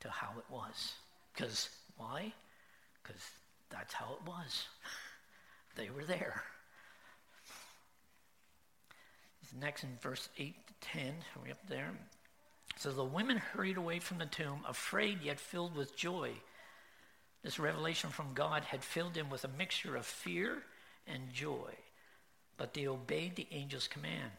to 0.00 0.10
how 0.10 0.30
it 0.38 0.44
was. 0.50 0.94
Because 1.34 1.68
why? 1.96 2.32
Because 3.02 3.22
that's 3.70 3.94
how 3.94 4.14
it 4.14 4.28
was. 4.28 4.66
they 5.76 5.90
were 5.90 6.04
there. 6.04 6.42
Next 9.58 9.82
in 9.82 9.90
verse 10.02 10.28
8 10.38 10.54
to 10.66 10.88
10, 10.98 11.06
are 11.06 11.42
we 11.42 11.50
up 11.50 11.66
there? 11.68 11.90
So 12.78 12.92
the 12.92 13.04
women 13.04 13.38
hurried 13.38 13.76
away 13.76 13.98
from 13.98 14.18
the 14.18 14.26
tomb, 14.26 14.60
afraid 14.64 15.20
yet 15.20 15.40
filled 15.40 15.74
with 15.74 15.96
joy. 15.96 16.30
This 17.42 17.58
revelation 17.58 18.10
from 18.10 18.34
God 18.34 18.62
had 18.62 18.84
filled 18.84 19.14
them 19.14 19.30
with 19.30 19.42
a 19.42 19.48
mixture 19.48 19.96
of 19.96 20.06
fear 20.06 20.62
and 21.04 21.32
joy, 21.32 21.72
but 22.56 22.74
they 22.74 22.86
obeyed 22.86 23.34
the 23.34 23.48
angel's 23.50 23.88
command. 23.88 24.30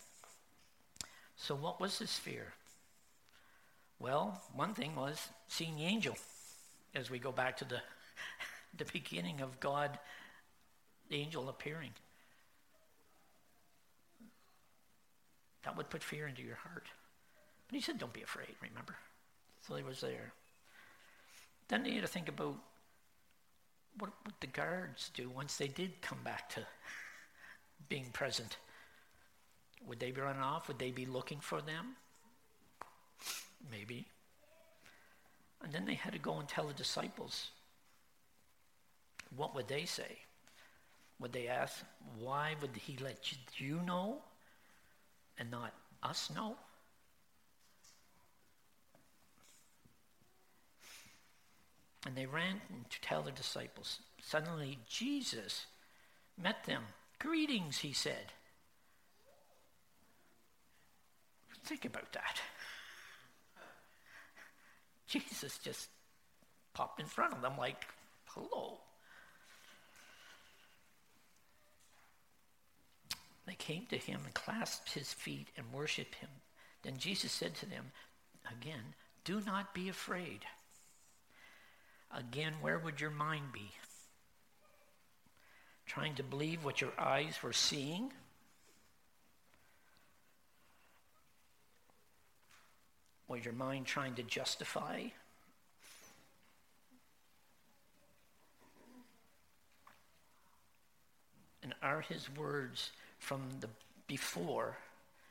So, 1.36 1.54
what 1.54 1.82
was 1.82 2.00
this 2.00 2.18
fear? 2.18 2.54
Well, 4.00 4.42
one 4.56 4.74
thing 4.74 4.96
was 4.96 5.28
seeing 5.50 5.76
the 5.76 5.84
angel 5.84 6.16
as 6.96 7.12
we 7.12 7.20
go 7.20 7.34
back 7.34 7.58
to 7.58 7.66
the, 7.66 7.82
the 8.78 8.86
beginning 8.94 9.42
of 9.42 9.60
God, 9.60 10.00
the 11.10 11.18
angel 11.18 11.50
appearing. 11.50 11.92
That 15.66 15.76
would 15.76 15.90
put 15.90 16.04
fear 16.04 16.26
into 16.26 16.42
your 16.42 16.56
heart. 16.56 16.88
But 17.70 17.76
he 17.76 17.82
said, 17.82 18.00
don't 18.00 18.14
be 18.14 18.24
afraid, 18.24 18.56
remember? 18.62 18.96
So 19.68 19.76
he 19.76 19.84
was 19.84 20.02
there. 20.02 20.34
Then 21.68 21.86
you 21.86 21.94
had 21.94 22.02
to 22.02 22.08
think 22.08 22.28
about 22.28 22.56
what 24.00 24.10
would 24.26 24.34
the 24.40 24.48
guards 24.48 25.12
do 25.14 25.30
once 25.30 25.58
they 25.58 25.68
did 25.68 26.02
come 26.02 26.18
back 26.24 26.50
to 26.50 26.62
being 27.88 28.08
present? 28.12 28.58
Would 29.88 30.00
they 30.00 30.12
be 30.12 30.22
running 30.22 30.42
off? 30.42 30.68
Would 30.68 30.80
they 30.80 30.90
be 30.90 31.06
looking 31.06 31.40
for 31.40 31.62
them? 31.62 31.96
Maybe. 33.72 34.08
And 35.64 35.72
then 35.72 35.86
they 35.86 35.94
had 35.94 36.14
to 36.14 36.20
go 36.20 36.40
and 36.40 36.48
tell 36.48 36.68
the 36.68 36.74
disciples. 36.74 37.52
What 39.36 39.54
would 39.54 39.68
they 39.68 39.86
say? 39.86 40.18
Would 41.20 41.34
they 41.34 41.48
ask, 41.48 41.84
why 42.18 42.56
would 42.62 42.76
he 42.76 42.98
let 43.04 43.32
you 43.58 43.82
know 43.86 44.20
and 45.38 45.52
not 45.52 45.74
us 46.02 46.32
know? 46.34 46.56
And 52.06 52.16
they 52.16 52.26
ran 52.26 52.62
to 52.90 53.02
tell 53.02 53.22
the 53.22 53.32
disciples. 53.32 54.00
Suddenly, 54.22 54.80
Jesus 54.88 55.66
met 56.42 56.64
them. 56.66 56.84
Greetings, 57.20 57.80
he 57.80 57.92
said. 57.92 58.32
Think 61.66 61.86
about 61.86 62.14
that. 62.14 62.42
Jesus 65.08 65.58
just 65.58 65.90
popped 66.74 67.00
in 67.02 67.06
front 67.06 67.34
of 67.34 67.42
them 67.42 67.58
like, 67.58 67.86
hello. 68.28 68.80
They 73.46 73.56
came 73.56 73.88
to 73.88 73.98
him 73.98 74.22
and 74.24 74.34
clasped 74.34 74.94
his 74.94 75.12
feet 75.12 75.48
and 75.58 75.66
worshiped 75.74 76.16
him. 76.16 76.30
Then 76.84 76.98
Jesus 76.98 77.32
said 77.32 77.56
to 77.56 77.66
them, 77.66 77.92
again, 78.50 78.94
Do 79.26 79.42
not 79.42 79.74
be 79.74 79.90
afraid. 79.90 80.46
Again, 82.16 82.54
where 82.62 82.80
would 82.80 83.00
your 83.00 83.12
mind 83.12 83.52
be? 83.54 83.72
Trying 85.86 86.16
to 86.16 86.24
believe 86.24 86.64
what 86.64 86.82
your 86.82 86.92
eyes 86.98 87.38
were 87.44 87.54
seeing? 87.54 88.12
Was 93.28 93.46
your 93.46 93.54
mind 93.54 93.86
trying 93.86 94.16
to 94.16 94.24
justify? 94.24 95.04
And 101.62 101.76
are 101.84 102.02
his 102.02 102.28
words 102.36 102.92
from 103.20 103.42
the 103.60 103.70
before 104.08 104.78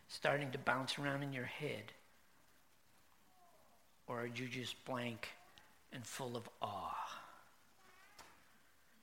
starting 0.08 0.50
to 0.52 0.58
bounce 0.58 0.98
around 0.98 1.22
in 1.24 1.32
your 1.32 1.44
head? 1.44 1.92
Or 4.06 4.20
are 4.22 4.26
you 4.26 4.46
just 4.46 4.84
blank 4.84 5.28
and 5.92 6.06
full 6.06 6.36
of 6.36 6.48
awe? 6.60 6.94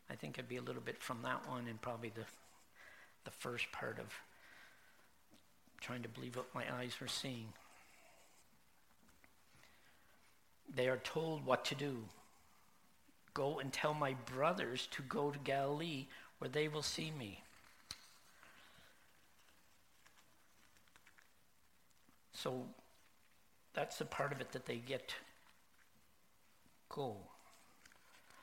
I 0.10 0.16
think 0.16 0.38
I'd 0.38 0.48
be 0.48 0.58
a 0.58 0.62
little 0.62 0.82
bit 0.82 1.02
from 1.02 1.22
that 1.24 1.48
one 1.50 1.68
and 1.68 1.82
probably 1.82 2.10
the, 2.10 2.26
the 3.24 3.32
first 3.32 3.72
part 3.72 4.00
of 4.00 4.14
trying 5.82 6.04
to 6.04 6.10
believe 6.10 6.36
what 6.36 6.54
my 6.54 6.64
eyes 6.80 7.00
were 7.02 7.08
seeing. 7.08 7.48
They 10.74 10.88
are 10.88 10.98
told 10.98 11.46
what 11.46 11.66
to 11.66 11.76
do. 11.76 11.98
Go 13.34 13.60
and 13.60 13.72
tell 13.72 13.94
my 13.94 14.16
brothers 14.34 14.88
to 14.92 15.02
go 15.04 15.32
to 15.32 15.40
Galilee 15.40 16.08
where 16.40 16.50
they 16.50 16.68
will 16.68 16.82
see 16.82 17.12
me. 17.12 17.42
So 22.34 22.66
that's 23.74 23.98
the 23.98 24.06
part 24.06 24.32
of 24.32 24.42
it 24.42 24.52
that 24.52 24.66
they 24.66 24.78
get 24.78 25.16
go. 26.96 27.16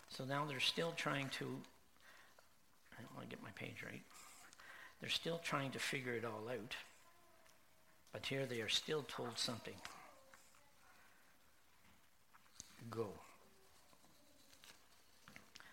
So 0.08 0.24
now 0.24 0.44
they're 0.44 0.60
still 0.60 0.92
trying 0.94 1.30
to, 1.38 1.44
I 2.96 3.02
don't 3.02 3.14
want 3.16 3.28
to 3.28 3.34
get 3.34 3.42
my 3.42 3.50
page 3.54 3.82
right. 3.84 4.02
They're 5.00 5.08
still 5.10 5.38
trying 5.38 5.70
to 5.72 5.78
figure 5.78 6.12
it 6.12 6.24
all 6.24 6.48
out. 6.48 6.76
But 8.12 8.26
here 8.26 8.44
they 8.44 8.60
are 8.60 8.68
still 8.68 9.04
told 9.08 9.38
something 9.38 9.74
go. 12.90 13.08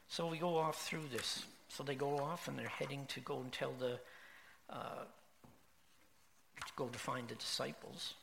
So 0.08 0.28
we 0.28 0.38
go 0.38 0.58
off 0.58 0.82
through 0.82 1.08
this. 1.12 1.46
So 1.68 1.84
they 1.84 1.96
go 1.96 2.18
off 2.18 2.48
and 2.48 2.58
they're 2.58 2.68
heading 2.68 3.06
to 3.10 3.20
go 3.20 3.40
and 3.40 3.52
tell 3.52 3.74
the, 3.80 4.00
uh, 4.70 5.04
to 6.66 6.74
go 6.76 6.88
to 6.88 6.98
find 6.98 7.28
the 7.28 7.36
disciples. 7.36 8.14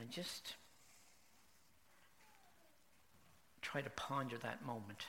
I 0.00 0.04
just 0.10 0.54
try 3.60 3.82
to 3.82 3.90
ponder 3.90 4.38
that 4.38 4.64
moment. 4.64 5.06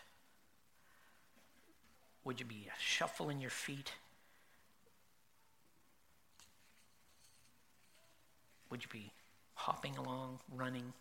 Would 2.25 2.39
you 2.39 2.45
be 2.45 2.67
shuffling 2.77 3.39
your 3.39 3.49
feet? 3.49 3.93
Would 8.69 8.83
you 8.83 8.89
be 8.91 9.11
hopping 9.55 9.97
along, 9.97 10.39
running? 10.53 10.93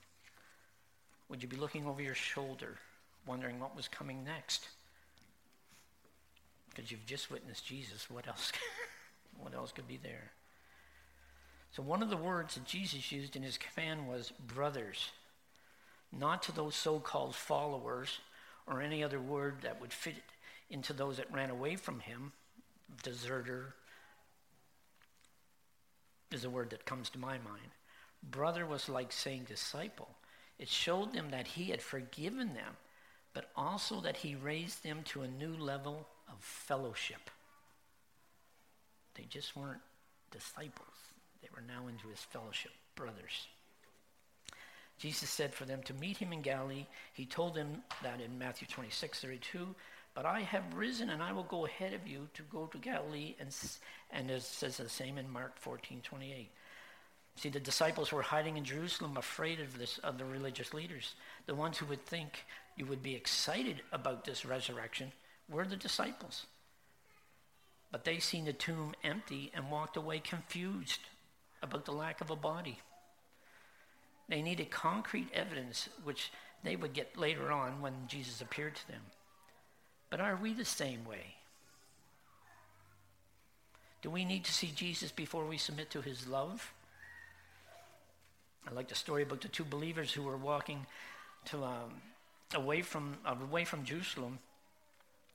Would 1.29 1.43
you 1.43 1.49
be 1.49 1.57
looking 1.57 1.87
over 1.87 2.01
your 2.01 2.15
shoulder, 2.15 2.77
wondering 3.27 3.59
what 3.59 3.77
was 3.77 3.89
coming 3.89 4.25
next? 4.25 4.69
Because 6.69 6.91
you've 6.91 7.07
just 7.07 7.31
witnessed 7.31 7.67
Jesus. 7.67 8.09
What 8.09 8.29
else? 8.29 8.53
what 9.39 9.55
else 9.55 9.73
could 9.73 9.89
be 9.89 9.99
there? 10.03 10.31
So 11.73 11.83
one 11.83 12.03
of 12.03 12.11
the 12.11 12.17
words 12.17 12.55
that 12.55 12.65
Jesus 12.65 13.13
used 13.13 13.37
in 13.37 13.43
his 13.43 13.59
command 13.59 14.09
was 14.09 14.33
brothers, 14.47 15.11
not 16.13 16.43
to 16.45 16.53
those 16.53 16.75
so-called 16.75 17.35
followers 17.35 18.19
or 18.67 18.81
any 18.81 19.05
other 19.05 19.21
word 19.21 19.59
that 19.63 19.81
would 19.81 19.93
fit 19.93 20.17
into 20.69 20.93
those 20.93 21.17
that 21.17 21.33
ran 21.33 21.51
away 21.51 21.77
from 21.77 22.01
him, 22.01 22.33
deserter, 23.03 23.75
is 26.33 26.45
a 26.45 26.51
word 26.51 26.71
that 26.71 26.87
comes 26.87 27.11
to 27.11 27.19
my 27.19 27.39
mind. 27.39 27.71
Brother 28.23 28.67
was 28.67 28.89
like 28.89 29.13
saying 29.13 29.47
disciple. 29.49 30.09
It 30.59 30.69
showed 30.69 31.13
them 31.13 31.31
that 31.31 31.47
he 31.47 31.71
had 31.71 31.83
forgiven 31.83 32.55
them, 32.55 32.77
but 33.33 33.51
also 33.57 34.01
that 34.01 34.19
he 34.19 34.35
raised 34.35 34.85
them 34.85 35.03
to 35.05 35.23
a 35.23 35.29
new 35.29 35.57
level 35.57 36.07
of 36.29 36.39
fellowship. 36.41 37.31
They 39.15 39.25
just 39.25 39.57
weren't 39.57 39.81
disciples, 40.31 40.89
they 41.43 41.49
were 41.55 41.63
now 41.63 41.89
into 41.89 42.09
his 42.09 42.21
fellowship, 42.21 42.73
brothers. 42.95 43.49
Jesus 44.99 45.31
said 45.31 45.55
for 45.55 45.65
them 45.65 45.83
to 45.85 45.95
meet 45.95 46.19
him 46.19 46.33
in 46.33 46.43
Galilee. 46.43 46.87
He 47.15 47.25
told 47.25 47.55
them 47.55 47.83
that 48.03 48.21
in 48.21 48.39
Matthew 48.39 48.69
26, 48.69 49.21
32. 49.21 49.75
But 50.15 50.27
I 50.27 50.41
have 50.41 50.75
risen 50.75 51.09
and 51.09 51.23
I 51.23 51.33
will 51.33 51.45
go 51.45 51.65
ahead 51.65 51.95
of 51.95 52.07
you 52.07 52.29
to 52.35 52.43
go 52.43 52.67
to 52.67 52.79
Galilee. 52.79 53.35
And, 53.41 53.49
and 54.11 54.31
it 54.31 54.43
says 54.43 54.77
the 54.77 54.89
same 54.89 55.17
in 55.17 55.31
Mark 55.31 55.59
14 55.59 56.03
28. 56.03 56.51
See, 57.37 57.49
the 57.49 57.61
disciples 57.61 58.13
were 58.13 58.21
hiding 58.21 58.59
in 58.59 58.65
Jerusalem, 58.65 59.17
afraid 59.17 59.61
of 59.61 59.79
this 59.79 59.97
of 59.99 60.19
the 60.19 60.25
religious 60.27 60.75
leaders. 60.75 61.15
The 61.47 61.55
ones 61.55 61.79
who 61.79 61.87
would 61.87 62.05
think 62.05 62.45
you 62.77 62.85
would 62.87 63.03
be 63.03 63.15
excited 63.15 63.81
about 63.93 64.25
this 64.25 64.45
resurrection 64.45 65.13
were 65.49 65.65
the 65.65 65.77
disciples. 65.77 66.45
But 67.91 68.05
they 68.05 68.19
seen 68.19 68.45
the 68.45 68.53
tomb 68.53 68.95
empty 69.03 69.51
and 69.55 69.71
walked 69.71 69.97
away 69.97 70.19
confused 70.19 71.01
about 71.63 71.85
the 71.85 71.93
lack 71.93 72.21
of 72.21 72.31
a 72.31 72.37
body. 72.37 72.79
They 74.29 74.43
needed 74.43 74.71
concrete 74.71 75.29
evidence, 75.35 75.89
which 76.05 76.31
they 76.63 76.77
would 76.77 76.93
get 76.93 77.17
later 77.17 77.51
on 77.51 77.81
when 77.81 77.95
Jesus 78.07 78.41
appeared 78.41 78.77
to 78.77 78.89
them. 78.89 79.03
But 80.09 80.21
are 80.21 80.37
we 80.37 80.53
the 80.53 80.65
same 80.65 81.05
way? 81.05 81.37
Do 84.03 84.11
we 84.11 84.25
need 84.25 84.45
to 84.45 84.53
see 84.53 84.73
Jesus 84.75 85.11
before 85.13 85.45
we 85.45 85.59
submit 85.59 85.91
to 85.91 86.01
his 86.01 86.27
love? 86.27 86.73
I 88.69 88.73
like 88.73 88.89
the 88.89 88.95
story 88.95 89.23
about 89.23 89.41
the 89.41 89.49
two 89.49 89.65
believers 89.65 90.13
who 90.13 90.23
were 90.23 90.37
walking 90.37 90.87
to 91.47 91.65
um, 91.65 92.03
away 92.55 92.83
from 92.83 93.17
away 93.25 93.65
from 93.65 93.85
Jerusalem, 93.85 94.39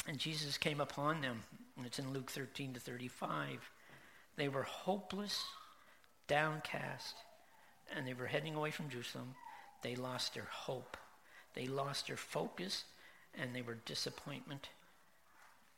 and 0.08 0.18
Jesus 0.18 0.58
came 0.58 0.80
upon 0.80 1.22
them. 1.22 1.44
And 1.78 1.86
it's 1.86 2.00
in 2.00 2.14
Luke 2.14 2.32
13 2.32 2.74
to 2.74 2.80
35. 2.80 3.70
They 4.38 4.48
were 4.48 4.64
hopeless, 4.64 5.44
downcast, 6.28 7.16
and 7.96 8.08
they 8.08 8.14
were 8.14 8.26
heading 8.26 8.56
away 8.56 8.72
from 8.72 8.90
Jerusalem. 8.90 9.36
They 9.82 9.96
lost 9.96 10.34
their 10.34 10.48
hope. 10.50 10.98
They 11.54 11.68
lost 11.68 12.08
their 12.08 12.18
focus 12.18 12.84
and 13.38 13.54
they 13.54 13.62
were 13.62 13.78
disappointment, 13.86 14.70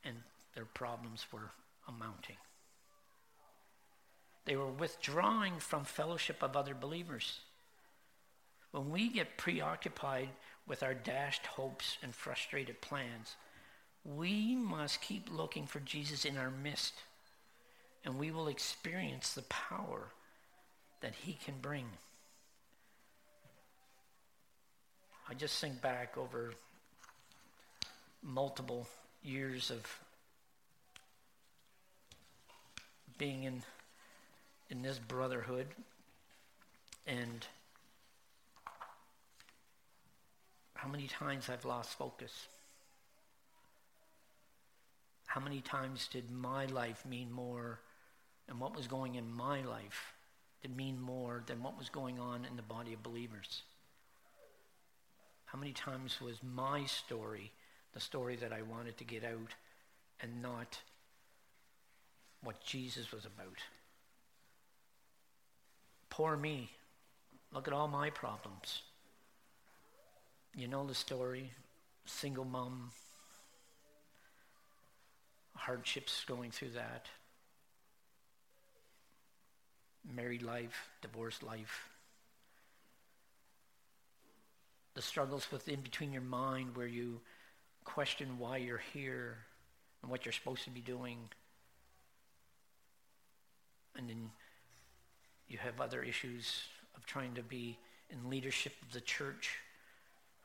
and 0.04 0.18
their 0.56 0.66
problems 0.66 1.26
were 1.32 1.52
amounting. 1.88 2.36
They 4.46 4.56
were 4.56 4.72
withdrawing 4.72 5.60
from 5.60 5.84
fellowship 5.84 6.42
of 6.42 6.56
other 6.56 6.74
believers. 6.74 7.42
When 8.72 8.90
we 8.90 9.10
get 9.10 9.38
preoccupied 9.38 10.30
with 10.68 10.84
our 10.84 10.94
dashed 10.94 11.46
hopes 11.46 11.98
and 12.02 12.14
frustrated 12.14 12.80
plans, 12.82 13.36
we 14.06 14.56
must 14.56 15.02
keep 15.02 15.30
looking 15.32 15.66
for 15.66 15.80
Jesus 15.80 16.24
in 16.24 16.38
our 16.38 16.52
midst, 16.52 16.94
and 18.06 18.18
we 18.18 18.32
will 18.32 18.48
experience 18.48 19.34
the 19.34 19.42
power 19.44 20.12
that 21.02 21.14
he 21.16 21.34
can 21.34 21.56
bring. 21.62 21.86
I 25.30 25.34
just 25.34 25.60
think 25.60 25.82
back 25.82 26.18
over 26.18 26.54
multiple 28.24 28.88
years 29.24 29.72
of 29.72 29.86
being 33.18 33.44
in 33.44 33.64
in 34.70 34.82
this 34.82 35.00
brotherhood 35.00 35.68
and 37.06 37.48
how 40.76 40.90
many 40.90 41.08
times 41.08 41.50
I've 41.50 41.66
lost 41.66 41.98
focus. 41.98 42.48
How 45.26 45.42
many 45.42 45.62
times 45.62 46.08
did 46.12 46.30
my 46.32 46.66
life 46.66 47.06
mean 47.06 47.32
more 47.32 47.80
and 48.50 48.60
what 48.60 48.76
was 48.76 48.88
going 48.88 49.16
in 49.16 49.32
my 49.32 49.62
life 49.62 50.17
did 50.62 50.76
mean 50.76 51.00
more 51.00 51.44
than 51.46 51.64
what 51.64 51.78
was 51.78 51.90
going 51.90 52.20
on 52.20 52.46
in 52.46 52.56
the 52.56 52.62
body 52.62 52.94
of 52.94 53.04
believers? 53.04 53.64
How 55.46 55.58
many 55.60 55.72
times 55.72 56.20
was 56.22 56.38
my 56.44 56.86
story 56.86 57.52
the 57.98 58.02
story 58.02 58.36
that 58.36 58.54
I 58.54 58.62
wanted 58.62 58.96
to 58.98 59.04
get 59.04 59.24
out 59.24 59.56
and 60.22 60.40
not 60.40 60.78
what 62.44 62.64
Jesus 62.64 63.12
was 63.12 63.26
about. 63.26 63.58
Poor 66.12 66.38
me. 66.38 66.70
Look 67.52 67.68
at 67.68 67.74
all 67.74 67.88
my 67.88 68.12
problems. 68.12 68.84
You 70.56 70.68
know 70.68 70.86
the 70.86 70.94
story. 70.94 71.52
single 72.06 72.46
mom, 72.46 72.92
hardships 75.56 76.24
going 76.26 76.52
through 76.52 76.70
that, 76.76 77.08
married 80.16 80.42
life, 80.42 80.90
divorced 81.02 81.44
life, 81.44 81.90
the 84.94 85.02
struggles 85.02 85.52
within 85.52 85.82
between 85.82 86.12
your 86.12 86.22
mind 86.24 86.76
where 86.76 86.88
you 86.88 87.20
question 87.84 88.40
why 88.40 88.58
you're 88.58 88.82
here 88.94 89.38
and 90.02 90.10
what 90.10 90.26
you're 90.26 90.34
supposed 90.34 90.64
to 90.64 90.70
be 90.70 90.82
doing. 90.82 91.18
And 93.96 94.10
then 94.10 94.32
you 95.48 95.58
have 95.60 95.80
other 95.80 96.04
issues 96.04 96.64
of 96.96 97.06
trying 97.06 97.34
to 97.36 97.44
be 97.44 97.78
in 98.10 98.30
leadership 98.30 98.74
of 98.82 98.92
the 98.92 99.02
church 99.02 99.58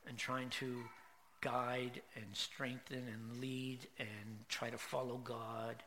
and 0.06 0.18
trying 0.18 0.50
to 0.50 0.82
guide 1.40 2.02
and 2.14 2.26
strengthen 2.34 3.04
and 3.12 3.40
lead 3.40 3.80
and 3.98 4.48
try 4.48 4.70
to 4.70 4.78
follow 4.78 5.16
God 5.16 5.82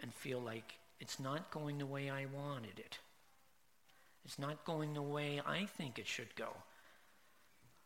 and 0.00 0.12
feel 0.14 0.40
like 0.40 0.74
it's 1.00 1.20
not 1.20 1.50
going 1.50 1.78
the 1.78 1.86
way 1.86 2.08
I 2.08 2.26
wanted 2.26 2.78
it. 2.78 2.98
It's 4.26 4.40
not 4.40 4.64
going 4.64 4.92
the 4.92 5.02
way 5.02 5.40
I 5.46 5.66
think 5.66 6.00
it 6.00 6.08
should 6.08 6.34
go. 6.34 6.48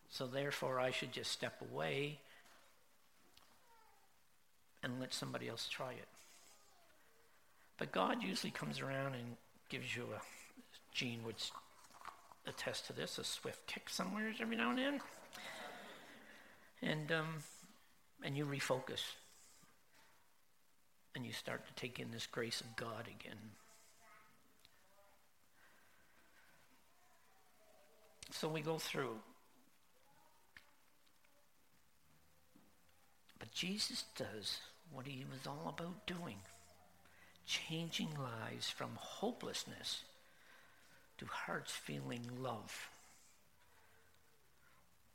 So 0.09 0.27
therefore, 0.27 0.81
I 0.81 0.91
should 0.91 1.13
just 1.13 1.31
step 1.31 1.61
away 1.61 2.19
and 4.83 4.99
let 4.99 5.13
somebody 5.13 5.51
else 5.51 5.69
try 5.69 5.93
it. 5.93 6.09
But 7.77 7.93
God 7.93 8.23
usually 8.23 8.51
comes 8.51 8.81
around 8.81 9.13
and 9.15 9.37
gives 9.69 9.95
you 9.95 10.05
a, 10.17 10.21
Gene 10.95 11.21
would 11.27 11.37
attest 12.47 12.87
to 12.87 12.95
this, 12.95 13.19
a 13.19 13.25
swift 13.25 13.67
kick 13.67 13.91
somewhere 13.91 14.33
every 14.41 14.57
now 14.57 14.71
and 14.71 14.79
then. 14.79 15.01
And, 16.81 17.13
um, 17.13 17.35
and 18.25 18.35
you 18.35 18.47
refocus. 18.47 19.03
And 21.15 21.27
you 21.27 21.35
start 21.35 21.67
to 21.67 21.75
take 21.75 22.01
in 22.01 22.11
this 22.13 22.27
grace 22.27 22.63
of 22.63 22.77
God 22.77 23.05
again. 23.09 23.37
So 28.31 28.49
we 28.49 28.61
go 28.61 28.79
through. 28.79 29.17
But 33.39 33.53
Jesus 33.53 34.05
does 34.17 34.59
what 34.93 35.07
he 35.07 35.25
was 35.31 35.47
all 35.47 35.75
about 35.77 36.07
doing 36.07 36.37
changing 37.51 38.11
lives 38.17 38.71
from 38.71 38.91
hopelessness 38.95 40.05
to 41.19 41.27
hearts 41.27 41.73
feeling 41.73 42.23
love. 42.41 42.89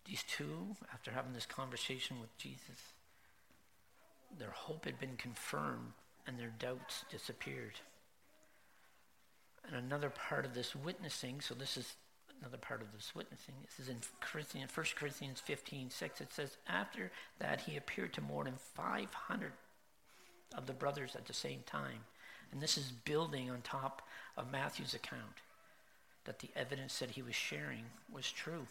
These 0.05 0.23
two, 0.23 0.75
after 0.93 1.11
having 1.11 1.33
this 1.33 1.45
conversation 1.45 2.19
with 2.19 2.37
Jesus, 2.37 2.93
their 4.37 4.51
hope 4.51 4.85
had 4.85 4.99
been 4.99 5.15
confirmed 5.17 5.93
and 6.27 6.37
their 6.37 6.53
doubts 6.59 7.05
disappeared. 7.09 7.79
And 9.65 9.75
another 9.75 10.09
part 10.09 10.45
of 10.45 10.53
this 10.53 10.75
witnessing, 10.75 11.39
so 11.41 11.55
this 11.55 11.77
is 11.77 11.95
another 12.39 12.57
part 12.57 12.81
of 12.81 12.91
this 12.93 13.13
witnessing. 13.15 13.55
This 13.63 13.79
is 13.79 13.89
in 13.89 13.97
Corinthians, 14.19 14.71
1 14.75 14.85
Corinthians 14.95 15.39
15, 15.39 15.89
6. 15.89 16.21
It 16.21 16.33
says, 16.33 16.57
After 16.67 17.11
that 17.39 17.61
he 17.61 17.77
appeared 17.77 18.13
to 18.13 18.21
more 18.21 18.43
than 18.43 18.55
500 18.75 19.51
of 20.55 20.65
the 20.65 20.73
brothers 20.73 21.15
at 21.15 21.25
the 21.25 21.33
same 21.33 21.63
time. 21.65 22.05
And 22.51 22.61
this 22.61 22.77
is 22.77 22.91
building 22.91 23.49
on 23.49 23.61
top 23.61 24.01
of 24.37 24.51
Matthew's 24.51 24.93
account 24.93 25.41
that 26.25 26.39
the 26.39 26.49
evidence 26.55 26.99
that 26.99 27.11
he 27.11 27.21
was 27.21 27.35
sharing 27.35 27.85
was 28.11 28.31
true. 28.31 28.67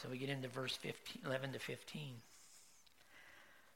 So 0.00 0.08
we 0.08 0.18
get 0.18 0.30
into 0.30 0.48
verse 0.48 0.76
15, 0.76 1.22
11 1.26 1.52
to 1.52 1.58
15. 1.58 2.14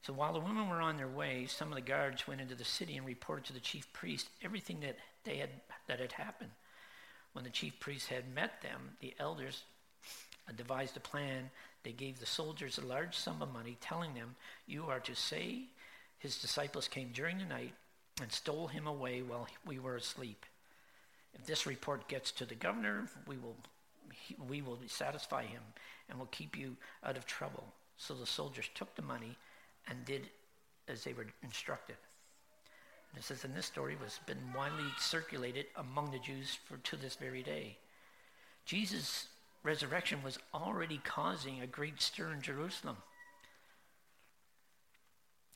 So 0.03 0.13
while 0.13 0.33
the 0.33 0.41
women 0.41 0.69
were 0.69 0.81
on 0.81 0.97
their 0.97 1.09
way, 1.09 1.47
some 1.47 1.69
of 1.69 1.75
the 1.75 1.81
guards 1.81 2.29
went 2.29 2.41
into 2.41 2.55
the 2.55 2.65
city 2.65 2.97
and 2.97 3.07
reported 3.07 3.45
to 3.47 3.53
the 3.53 3.61
chief 3.61 3.93
priest 3.93 4.29
everything 4.43 4.81
that 4.81 4.97
they 5.25 5.39
had 5.39 5.51
that 5.89 6.01
had 6.01 6.13
happened. 6.13 6.51
When 7.37 7.45
the 7.45 7.51
chief 7.51 7.79
priests 7.81 8.09
had 8.09 8.35
met 8.35 8.63
them, 8.63 8.97
the 9.01 9.15
elders 9.19 9.65
devised 10.57 10.97
a 10.97 11.01
plan. 11.01 11.51
They 11.83 11.93
gave 11.93 12.19
the 12.19 12.25
soldiers 12.25 12.79
a 12.79 12.87
large 12.87 13.15
sum 13.15 13.43
of 13.43 13.53
money, 13.53 13.77
telling 13.79 14.15
them, 14.15 14.37
You 14.67 14.87
are 14.87 15.01
to 15.01 15.15
say 15.15 15.65
his 16.19 16.39
disciples 16.39 16.89
came 16.89 17.11
during 17.13 17.37
the 17.37 17.45
night 17.45 17.75
and 18.23 18.33
stole 18.33 18.69
him 18.69 18.87
away 18.87 19.21
while 19.21 19.47
we 19.67 19.79
were 19.79 19.97
asleep. 19.97 20.47
If 21.35 21.45
this 21.45 21.67
report 21.67 22.09
gets 22.09 22.31
to 22.33 22.47
the 22.47 22.55
governor, 22.55 23.07
we 23.27 23.37
will, 23.37 23.57
we 24.49 24.63
will 24.63 24.79
satisfy 24.87 25.43
him 25.43 25.61
and 26.09 26.19
will 26.19 26.31
keep 26.33 26.57
you 26.57 26.75
out 27.05 27.19
of 27.19 27.27
trouble. 27.27 27.65
So 27.99 28.15
the 28.15 28.25
soldiers 28.25 28.71
took 28.75 28.95
the 28.95 29.03
money 29.03 29.37
and 29.87 30.07
did 30.07 30.31
as 30.89 31.05
they 31.05 31.13
were 31.13 31.27
instructed. 31.43 31.97
It 33.17 33.25
says, 33.25 33.45
and 33.45 33.55
this 33.55 33.67
story 33.67 33.97
was 34.01 34.21
been 34.27 34.53
widely 34.55 34.85
circulated 34.99 35.67
among 35.77 36.11
the 36.11 36.19
Jews 36.19 36.59
for 36.67 36.77
to 36.77 36.97
this 36.97 37.17
very 37.17 37.43
day. 37.43 37.79
Jesus' 38.67 39.29
resurrection 39.63 40.23
was 40.23 40.39
already 40.53 41.01
causing 41.03 41.61
a 41.61 41.67
great 41.67 42.03
stir 42.03 42.33
in 42.33 42.43
Jerusalem. 42.43 42.99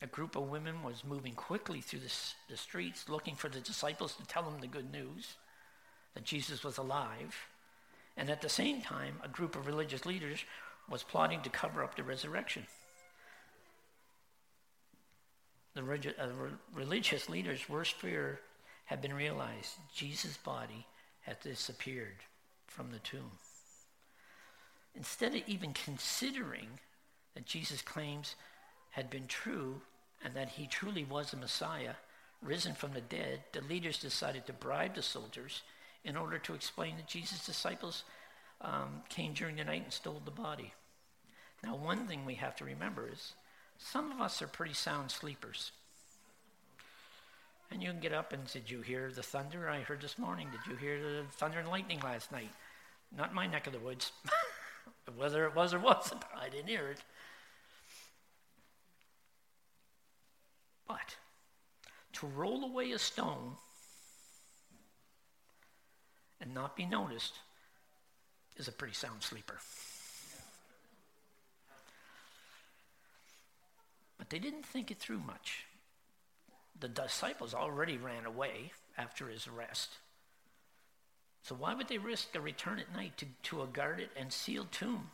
A 0.01 0.07
group 0.07 0.35
of 0.35 0.49
women 0.49 0.81
was 0.81 1.03
moving 1.03 1.35
quickly 1.35 1.81
through 1.81 1.99
the, 1.99 2.13
the 2.49 2.57
streets 2.57 3.07
looking 3.07 3.35
for 3.35 3.49
the 3.49 3.59
disciples 3.59 4.15
to 4.15 4.25
tell 4.25 4.41
them 4.41 4.59
the 4.59 4.67
good 4.67 4.91
news 4.91 5.35
that 6.15 6.23
Jesus 6.23 6.63
was 6.63 6.79
alive. 6.79 7.35
And 8.17 8.31
at 8.31 8.41
the 8.41 8.49
same 8.49 8.81
time, 8.81 9.17
a 9.23 9.29
group 9.29 9.55
of 9.55 9.67
religious 9.67 10.05
leaders 10.05 10.43
was 10.89 11.03
plotting 11.03 11.41
to 11.43 11.49
cover 11.49 11.83
up 11.83 11.95
the 11.95 12.03
resurrection 12.03 12.65
the 15.73 15.81
uh, 15.81 16.27
religious 16.73 17.29
leaders' 17.29 17.69
worst 17.69 17.93
fear 17.93 18.39
had 18.85 19.01
been 19.01 19.13
realized. 19.13 19.75
Jesus' 19.93 20.37
body 20.37 20.85
had 21.21 21.39
disappeared 21.39 22.17
from 22.67 22.91
the 22.91 22.99
tomb. 22.99 23.31
Instead 24.95 25.35
of 25.35 25.41
even 25.47 25.73
considering 25.73 26.67
that 27.35 27.45
Jesus' 27.45 27.81
claims 27.81 28.35
had 28.91 29.09
been 29.09 29.27
true 29.27 29.81
and 30.23 30.33
that 30.33 30.49
he 30.49 30.67
truly 30.67 31.05
was 31.05 31.31
the 31.31 31.37
Messiah, 31.37 31.93
risen 32.41 32.73
from 32.73 32.93
the 32.93 33.01
dead, 33.01 33.41
the 33.53 33.61
leaders 33.61 33.97
decided 33.97 34.45
to 34.45 34.53
bribe 34.53 34.95
the 34.95 35.01
soldiers 35.01 35.61
in 36.03 36.17
order 36.17 36.37
to 36.39 36.53
explain 36.53 36.97
that 36.97 37.07
Jesus' 37.07 37.45
disciples 37.45 38.03
um, 38.61 39.01
came 39.09 39.33
during 39.33 39.55
the 39.55 39.63
night 39.63 39.83
and 39.83 39.93
stole 39.93 40.21
the 40.25 40.31
body. 40.31 40.73
Now, 41.63 41.75
one 41.75 42.07
thing 42.07 42.25
we 42.25 42.35
have 42.35 42.55
to 42.57 42.65
remember 42.65 43.09
is 43.11 43.33
some 43.83 44.11
of 44.11 44.21
us 44.21 44.41
are 44.41 44.47
pretty 44.47 44.73
sound 44.73 45.11
sleepers. 45.11 45.71
And 47.71 47.81
you 47.81 47.89
can 47.89 47.99
get 47.99 48.13
up 48.13 48.31
and 48.33 48.45
did 48.47 48.69
you 48.69 48.81
hear 48.81 49.11
the 49.11 49.23
thunder 49.23 49.69
I 49.69 49.79
heard 49.79 50.01
this 50.01 50.19
morning? 50.19 50.47
Did 50.51 50.71
you 50.71 50.77
hear 50.77 51.01
the 51.01 51.23
thunder 51.31 51.59
and 51.59 51.67
lightning 51.67 51.99
last 52.03 52.31
night? 52.31 52.51
Not 53.15 53.33
my 53.33 53.47
neck 53.47 53.67
of 53.67 53.73
the 53.73 53.79
woods. 53.79 54.11
Whether 55.15 55.45
it 55.45 55.55
was 55.55 55.73
or 55.73 55.79
wasn't, 55.79 56.23
I 56.39 56.49
didn't 56.49 56.67
hear 56.67 56.89
it. 56.89 57.01
But 60.87 61.15
to 62.13 62.27
roll 62.27 62.63
away 62.63 62.91
a 62.91 62.99
stone 62.99 63.53
and 66.39 66.53
not 66.53 66.75
be 66.75 66.85
noticed 66.85 67.39
is 68.57 68.67
a 68.67 68.71
pretty 68.71 68.93
sound 68.93 69.23
sleeper. 69.23 69.59
They 74.31 74.39
didn't 74.39 74.65
think 74.65 74.89
it 74.89 74.97
through 74.97 75.19
much. 75.19 75.65
The 76.79 76.87
disciples 76.87 77.53
already 77.53 77.97
ran 77.97 78.25
away 78.25 78.71
after 78.97 79.27
his 79.27 79.45
arrest. 79.45 79.89
So 81.43 81.53
why 81.53 81.73
would 81.73 81.89
they 81.89 81.97
risk 81.97 82.33
a 82.33 82.39
return 82.39 82.79
at 82.79 82.93
night 82.93 83.17
to, 83.17 83.25
to 83.43 83.61
a 83.61 83.67
guarded 83.67 84.09
and 84.15 84.31
sealed 84.31 84.71
tomb? 84.71 85.09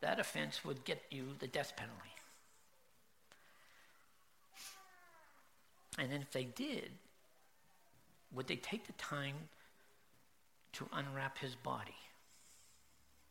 That 0.00 0.18
offense 0.18 0.64
would 0.64 0.84
get 0.84 1.02
you 1.10 1.36
the 1.38 1.46
death 1.46 1.74
penalty. 1.76 2.00
And 5.98 6.10
then 6.10 6.20
if 6.20 6.32
they 6.32 6.44
did, 6.44 6.90
would 8.34 8.48
they 8.48 8.56
take 8.56 8.86
the 8.86 8.92
time 8.94 9.36
to 10.72 10.88
unwrap 10.92 11.38
his 11.38 11.54
body? 11.54 11.94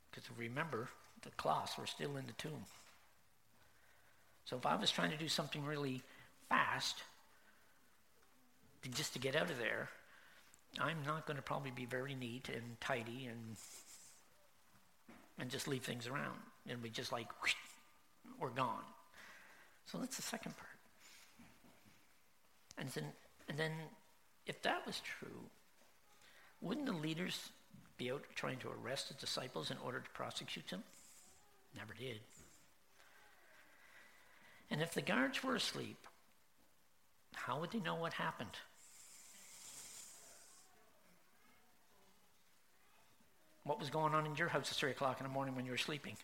Because 0.10 0.30
remember, 0.38 0.88
the 1.24 1.32
cloths 1.32 1.78
were 1.78 1.88
still 1.88 2.16
in 2.16 2.28
the 2.28 2.34
tomb. 2.34 2.66
So 4.46 4.58
if 4.58 4.66
I 4.66 4.76
was 4.76 4.92
trying 4.92 5.12
to 5.12 5.18
do 5.18 5.28
something 5.28 5.66
really 5.66 6.02
fast, 6.50 7.04
just 8.94 9.14
to 9.14 9.20
get 9.20 9.36
out 9.36 9.50
of 9.50 9.58
there, 9.60 9.90
I'm 10.80 10.98
not 11.06 11.26
going 11.26 11.38
to 11.38 11.44
probably 11.44 11.72
be 11.72 11.86
very 11.86 12.16
neat 12.16 12.50
and 12.50 12.80
tidy 12.80 13.28
and 13.28 13.58
and 15.40 15.50
just 15.50 15.68
leave 15.68 15.84
things 15.84 16.08
around. 16.08 16.38
And 16.70 16.82
we 16.84 16.90
just 16.90 17.12
like, 17.12 17.28
whoosh, 17.42 17.56
we're 18.40 18.50
gone. 18.50 18.84
So 19.86 19.98
that's 19.98 20.16
the 20.16 20.22
second 20.22 20.56
part. 20.56 20.70
And 22.78 22.90
then, 22.90 23.06
and 23.50 23.58
then 23.58 23.72
if 24.46 24.62
that 24.62 24.86
was 24.86 25.02
true, 25.02 25.50
wouldn't 26.62 26.86
the 26.86 26.94
leaders 26.94 27.50
be 27.98 28.12
out 28.12 28.24
trying 28.36 28.58
to 28.60 28.70
arrest 28.70 29.08
the 29.08 29.16
disciples 29.16 29.72
in 29.72 29.78
order 29.84 30.00
to 30.00 30.10
prosecute 30.12 30.68
them? 30.68 30.84
Never 31.76 31.94
did. 31.94 32.20
And 34.72 34.82
if 34.82 34.94
the 34.94 35.02
guards 35.02 35.44
were 35.44 35.56
asleep, 35.56 35.98
how 37.34 37.60
would 37.60 37.72
they 37.72 37.80
know 37.80 37.96
what 37.96 38.14
happened? 38.14 38.58
What 43.64 43.80
was 43.80 43.90
going 43.90 44.16
on 44.16 44.26
in 44.26 44.36
your 44.36 44.48
house 44.48 44.72
at 44.72 44.78
3 44.78 44.92
o'clock 44.92 45.20
in 45.20 45.26
the 45.26 45.30
morning 45.30 45.56
when 45.56 45.66
you 45.66 45.72
were 45.72 45.78
sleeping? 45.78 46.16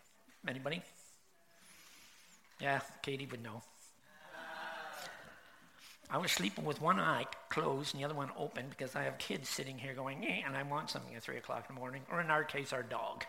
Anybody? 0.47 0.81
Yeah, 2.59 2.79
Katie 3.03 3.27
would 3.29 3.43
know. 3.43 3.61
I 6.09 6.17
was 6.17 6.31
sleeping 6.31 6.63
with 6.63 6.81
one 6.81 6.99
eye 6.99 7.25
closed 7.49 7.93
and 7.93 8.01
the 8.01 8.05
other 8.05 8.15
one 8.15 8.31
open 8.37 8.67
because 8.69 8.95
I 8.95 9.03
have 9.03 9.17
kids 9.17 9.49
sitting 9.49 9.77
here 9.77 9.93
going, 9.93 10.25
eh, 10.25 10.41
and 10.45 10.55
I 10.55 10.63
want 10.63 10.89
something 10.89 11.13
at 11.13 11.21
3 11.21 11.35
o'clock 11.37 11.65
in 11.69 11.75
the 11.75 11.79
morning, 11.79 12.03
or 12.09 12.21
in 12.21 12.31
our 12.31 12.45
case, 12.45 12.71
our 12.71 12.81
dog. 12.81 13.25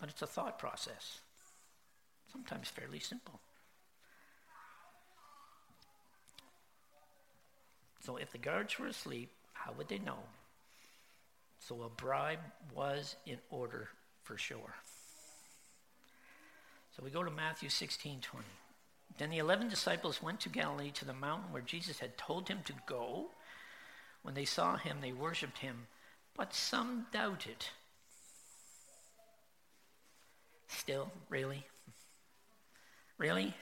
But 0.00 0.08
it's 0.08 0.22
a 0.22 0.26
thought 0.26 0.58
process, 0.58 1.20
sometimes 2.32 2.68
fairly 2.68 3.00
simple. 3.00 3.40
So 8.04 8.16
if 8.16 8.32
the 8.32 8.38
guards 8.38 8.78
were 8.78 8.86
asleep, 8.86 9.30
how 9.52 9.72
would 9.76 9.88
they 9.88 9.98
know? 9.98 10.18
So 11.60 11.82
a 11.82 11.88
bribe 11.88 12.40
was 12.74 13.16
in 13.26 13.38
order 13.50 13.88
for 14.22 14.38
sure. 14.38 14.74
So 16.96 17.02
we 17.04 17.10
go 17.10 17.22
to 17.22 17.30
Matthew 17.30 17.68
16 17.68 18.20
20. 18.20 18.46
Then 19.18 19.30
the 19.30 19.38
eleven 19.38 19.68
disciples 19.68 20.22
went 20.22 20.40
to 20.40 20.48
Galilee 20.48 20.90
to 20.92 21.04
the 21.04 21.12
mountain 21.12 21.52
where 21.52 21.62
Jesus 21.62 21.98
had 21.98 22.16
told 22.16 22.48
him 22.48 22.60
to 22.64 22.72
go. 22.86 23.26
When 24.22 24.34
they 24.34 24.44
saw 24.44 24.76
him, 24.76 24.98
they 25.00 25.12
worshipped 25.12 25.58
him, 25.58 25.86
but 26.36 26.54
some 26.54 27.06
doubted. 27.12 27.66
Still, 30.68 31.10
really? 31.28 31.66
Really? 33.18 33.52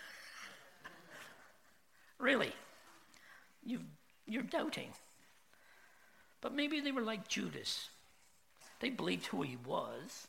Really? 2.19 2.53
You, 3.64 3.81
you're 4.27 4.42
doubting. 4.42 4.90
But 6.40 6.55
maybe 6.55 6.81
they 6.81 6.92
were 6.92 7.03
like 7.03 7.29
Judas. 7.29 7.88
They 8.81 8.90
believed 8.90 9.27
who 9.27 9.42
he 9.42 9.57
was, 9.66 10.29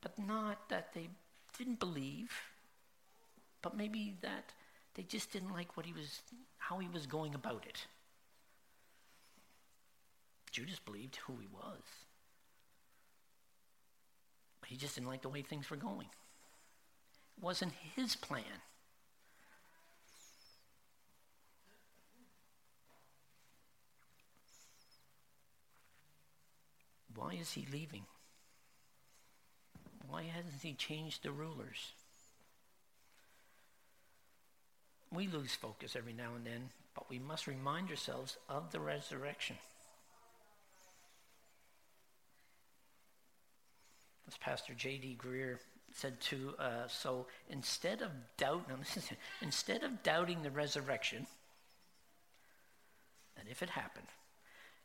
but 0.00 0.18
not 0.18 0.68
that 0.70 0.94
they 0.94 1.08
didn't 1.58 1.78
believe, 1.78 2.32
but 3.60 3.76
maybe 3.76 4.16
that 4.22 4.52
they 4.94 5.02
just 5.02 5.32
didn't 5.32 5.52
like 5.52 5.76
what 5.76 5.84
he 5.84 5.92
was, 5.92 6.22
how 6.58 6.78
he 6.78 6.88
was 6.88 7.06
going 7.06 7.34
about 7.34 7.64
it. 7.68 7.86
Judas 10.50 10.78
believed 10.78 11.16
who 11.16 11.34
he 11.40 11.48
was. 11.52 11.82
He 14.66 14.76
just 14.76 14.94
didn't 14.94 15.08
like 15.08 15.22
the 15.22 15.28
way 15.28 15.42
things 15.42 15.70
were 15.70 15.76
going. 15.76 16.06
Wasn't 17.40 17.72
his 17.96 18.14
plan. 18.16 18.62
Why 27.14 27.34
is 27.34 27.52
he 27.52 27.66
leaving? 27.72 28.04
Why 30.08 30.24
hasn't 30.24 30.62
he 30.62 30.74
changed 30.74 31.22
the 31.22 31.30
rulers? 31.30 31.92
We 35.10 35.26
lose 35.26 35.54
focus 35.54 35.94
every 35.94 36.12
now 36.12 36.34
and 36.34 36.46
then, 36.46 36.70
but 36.94 37.08
we 37.10 37.18
must 37.18 37.46
remind 37.46 37.90
ourselves 37.90 38.38
of 38.48 38.72
the 38.72 38.80
resurrection. 38.80 39.56
As 44.26 44.36
Pastor 44.38 44.72
J.D. 44.74 45.18
Greear 45.22 45.58
said 45.94 46.20
to 46.20 46.54
uh, 46.58 46.88
so 46.88 47.26
instead 47.48 48.02
of 48.02 48.10
doubt, 48.36 48.66
listen, 48.96 49.16
instead 49.40 49.82
of 49.82 50.02
doubting 50.02 50.42
the 50.42 50.50
resurrection, 50.50 51.26
and 53.38 53.48
if 53.50 53.62
it 53.62 53.70
happened, 53.70 54.06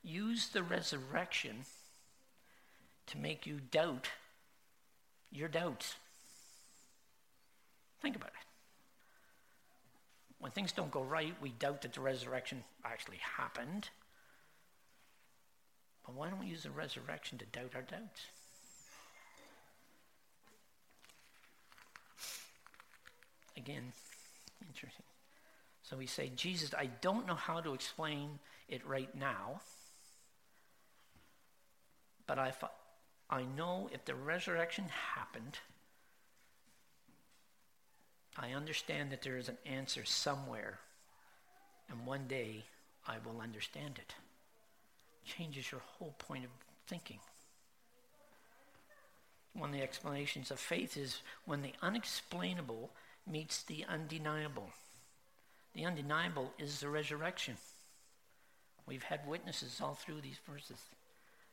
use 0.03 0.49
the 0.49 0.63
resurrection 0.63 1.65
to 3.07 3.17
make 3.17 3.45
you 3.45 3.59
doubt 3.71 4.09
your 5.31 5.47
doubts. 5.47 5.95
Think 8.01 8.15
about 8.15 8.29
it. 8.29 8.47
When 10.39 10.51
things 10.51 10.71
don't 10.71 10.91
go 10.91 11.01
right, 11.01 11.35
we 11.41 11.49
doubt 11.49 11.81
that 11.81 11.93
the 11.93 12.01
resurrection 12.01 12.63
actually 12.85 13.17
happened. 13.37 13.89
But 16.05 16.15
why 16.15 16.29
don't 16.29 16.39
we 16.39 16.45
use 16.45 16.63
the 16.63 16.71
resurrection 16.71 17.37
to 17.39 17.45
doubt 17.45 17.71
our 17.75 17.81
doubts? 17.81 18.25
Again, 23.57 23.91
interesting. 24.67 25.05
So 25.81 25.97
we 25.97 26.05
say, 26.05 26.31
Jesus, 26.35 26.73
I 26.77 26.89
don't 27.01 27.25
know 27.25 27.35
how 27.35 27.59
to 27.59 27.73
explain 27.73 28.39
it 28.69 28.85
right 28.85 29.13
now, 29.15 29.61
but 32.27 32.37
I, 32.37 32.53
I 33.29 33.43
know 33.55 33.89
if 33.91 34.05
the 34.05 34.13
resurrection 34.13 34.85
happened, 35.15 35.59
I 38.37 38.51
understand 38.51 39.11
that 39.11 39.23
there 39.23 39.37
is 39.37 39.49
an 39.49 39.57
answer 39.65 40.05
somewhere, 40.05 40.79
and 41.89 42.05
one 42.05 42.27
day 42.27 42.65
I 43.07 43.15
will 43.25 43.41
understand 43.41 43.97
it. 43.97 44.13
Changes 45.25 45.71
your 45.71 45.81
whole 45.97 46.13
point 46.19 46.43
of 46.45 46.51
thinking. 46.85 47.19
One 49.53 49.69
of 49.69 49.75
the 49.75 49.81
explanations 49.81 50.51
of 50.51 50.59
faith 50.59 50.95
is 50.95 51.21
when 51.45 51.63
the 51.63 51.73
unexplainable 51.81 52.91
meets 53.29 53.63
the 53.63 53.85
undeniable. 53.87 54.69
The 55.73 55.85
undeniable 55.85 56.51
is 56.57 56.79
the 56.79 56.89
resurrection. 56.89 57.57
We've 58.85 59.03
had 59.03 59.27
witnesses 59.27 59.79
all 59.81 59.93
through 59.93 60.21
these 60.21 60.39
verses. 60.49 60.79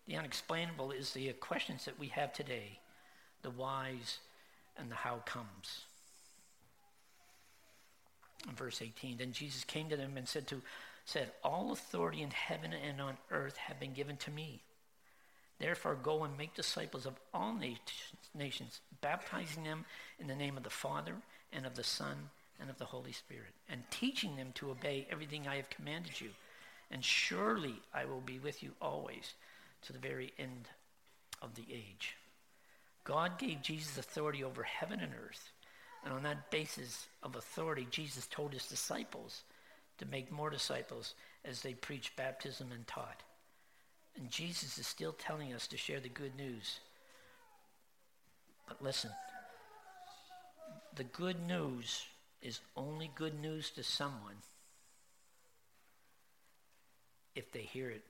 The 0.06 0.16
unexplainable 0.16 0.92
is 0.92 1.12
the 1.12 1.32
questions 1.34 1.84
that 1.84 1.98
we 1.98 2.08
have 2.08 2.32
today 2.32 2.78
the 3.42 3.50
whys 3.50 4.18
and 4.78 4.90
the 4.90 4.94
how 4.94 5.16
comes. 5.26 5.82
In 8.48 8.54
verse 8.54 8.80
18, 8.80 9.18
then 9.18 9.32
Jesus 9.32 9.64
came 9.64 9.90
to 9.90 9.96
them 9.96 10.16
and 10.16 10.26
said 10.26 10.46
to 10.48 10.62
said, 11.04 11.30
All 11.42 11.72
authority 11.72 12.22
in 12.22 12.30
heaven 12.30 12.72
and 12.72 13.00
on 13.00 13.18
earth 13.30 13.56
have 13.56 13.78
been 13.78 13.92
given 13.92 14.16
to 14.18 14.30
me. 14.30 14.62
Therefore, 15.58 15.94
go 15.94 16.24
and 16.24 16.36
make 16.36 16.54
disciples 16.54 17.06
of 17.06 17.14
all 17.32 17.54
nations, 18.34 18.80
baptizing 19.00 19.64
them 19.64 19.84
in 20.18 20.26
the 20.26 20.34
name 20.34 20.56
of 20.56 20.62
the 20.62 20.70
Father 20.70 21.14
and 21.54 21.64
of 21.64 21.74
the 21.74 21.84
Son 21.84 22.30
and 22.60 22.68
of 22.68 22.78
the 22.78 22.84
Holy 22.84 23.12
Spirit, 23.12 23.52
and 23.68 23.82
teaching 23.90 24.36
them 24.36 24.52
to 24.54 24.70
obey 24.70 25.06
everything 25.10 25.46
I 25.46 25.56
have 25.56 25.70
commanded 25.70 26.20
you. 26.20 26.30
And 26.90 27.04
surely 27.04 27.74
I 27.92 28.04
will 28.04 28.20
be 28.20 28.38
with 28.38 28.62
you 28.62 28.72
always 28.80 29.34
to 29.82 29.92
the 29.92 29.98
very 29.98 30.32
end 30.38 30.68
of 31.42 31.54
the 31.54 31.64
age. 31.72 32.16
God 33.04 33.38
gave 33.38 33.62
Jesus 33.62 33.98
authority 33.98 34.42
over 34.42 34.62
heaven 34.62 35.00
and 35.00 35.12
earth. 35.12 35.50
And 36.04 36.12
on 36.12 36.22
that 36.22 36.50
basis 36.50 37.06
of 37.22 37.36
authority, 37.36 37.86
Jesus 37.90 38.26
told 38.26 38.52
his 38.52 38.66
disciples 38.66 39.42
to 39.98 40.06
make 40.06 40.30
more 40.30 40.50
disciples 40.50 41.14
as 41.44 41.60
they 41.60 41.74
preached 41.74 42.16
baptism 42.16 42.70
and 42.72 42.86
taught. 42.86 43.22
And 44.16 44.30
Jesus 44.30 44.78
is 44.78 44.86
still 44.86 45.12
telling 45.12 45.52
us 45.52 45.66
to 45.68 45.76
share 45.76 46.00
the 46.00 46.08
good 46.08 46.36
news. 46.36 46.80
But 48.66 48.82
listen, 48.82 49.10
the 50.94 51.04
good 51.04 51.46
news 51.46 52.04
is 52.40 52.60
only 52.76 53.10
good 53.14 53.40
news 53.40 53.70
to 53.70 53.82
someone 53.82 54.36
if 57.34 57.50
they 57.52 57.62
hear 57.62 57.90
it 57.90 58.04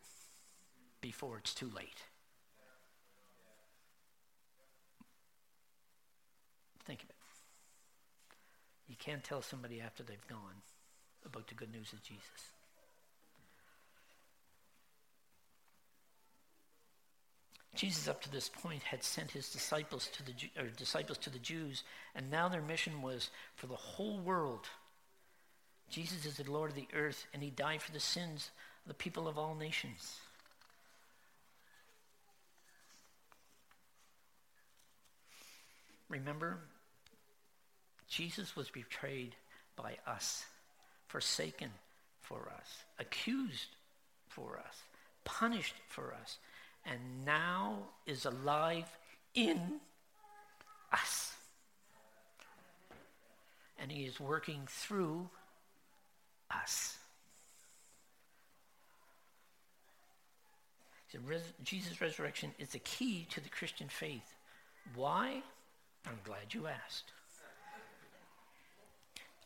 before 1.00 1.38
it's 1.38 1.54
too 1.54 1.70
late. 1.74 2.02
Think 6.84 7.02
of 7.02 7.08
it. 7.08 7.16
You 8.88 8.96
can't 8.98 9.24
tell 9.24 9.40
somebody 9.40 9.80
after 9.80 10.02
they've 10.02 10.28
gone 10.28 10.62
about 11.24 11.48
the 11.48 11.54
good 11.54 11.72
news 11.72 11.92
of 11.92 12.02
Jesus. 12.02 12.53
Jesus, 17.74 18.06
up 18.06 18.22
to 18.22 18.30
this 18.30 18.48
point, 18.48 18.82
had 18.82 19.02
sent 19.02 19.32
his 19.32 19.50
disciples 19.50 20.08
to 20.12 20.22
the 20.22 20.32
disciples 20.76 21.18
to 21.18 21.30
the 21.30 21.38
Jews, 21.38 21.82
and 22.14 22.30
now 22.30 22.48
their 22.48 22.62
mission 22.62 23.02
was 23.02 23.30
for 23.56 23.66
the 23.66 23.74
whole 23.74 24.18
world. 24.18 24.66
Jesus 25.90 26.24
is 26.24 26.36
the 26.36 26.50
Lord 26.50 26.70
of 26.70 26.76
the 26.76 26.88
earth, 26.94 27.26
and 27.34 27.42
he 27.42 27.50
died 27.50 27.82
for 27.82 27.92
the 27.92 28.00
sins 28.00 28.50
of 28.84 28.88
the 28.88 28.94
people 28.94 29.26
of 29.26 29.38
all 29.38 29.54
nations. 29.54 30.18
Remember, 36.08 36.58
Jesus 38.08 38.54
was 38.54 38.70
betrayed 38.70 39.34
by 39.74 39.96
us, 40.06 40.44
forsaken 41.08 41.70
for 42.20 42.52
us, 42.56 42.84
accused 43.00 43.76
for 44.28 44.58
us, 44.58 44.82
punished 45.24 45.74
for 45.88 46.14
us, 46.14 46.38
and 46.86 47.24
now 47.24 47.78
is 48.06 48.24
alive 48.24 48.86
in 49.34 49.80
us. 50.92 51.34
and 53.76 53.92
he 53.92 54.04
is 54.04 54.18
working 54.18 54.62
through 54.66 55.28
us. 56.50 56.96
So 61.12 61.18
res- 61.26 61.52
Jesus' 61.62 62.00
resurrection 62.00 62.52
is 62.58 62.70
the 62.70 62.78
key 62.78 63.26
to 63.30 63.40
the 63.40 63.48
Christian 63.48 63.88
faith. 63.88 64.36
Why? 64.94 65.42
I'm 66.06 66.18
glad 66.24 66.52
you 66.54 66.66
asked. 66.66 67.12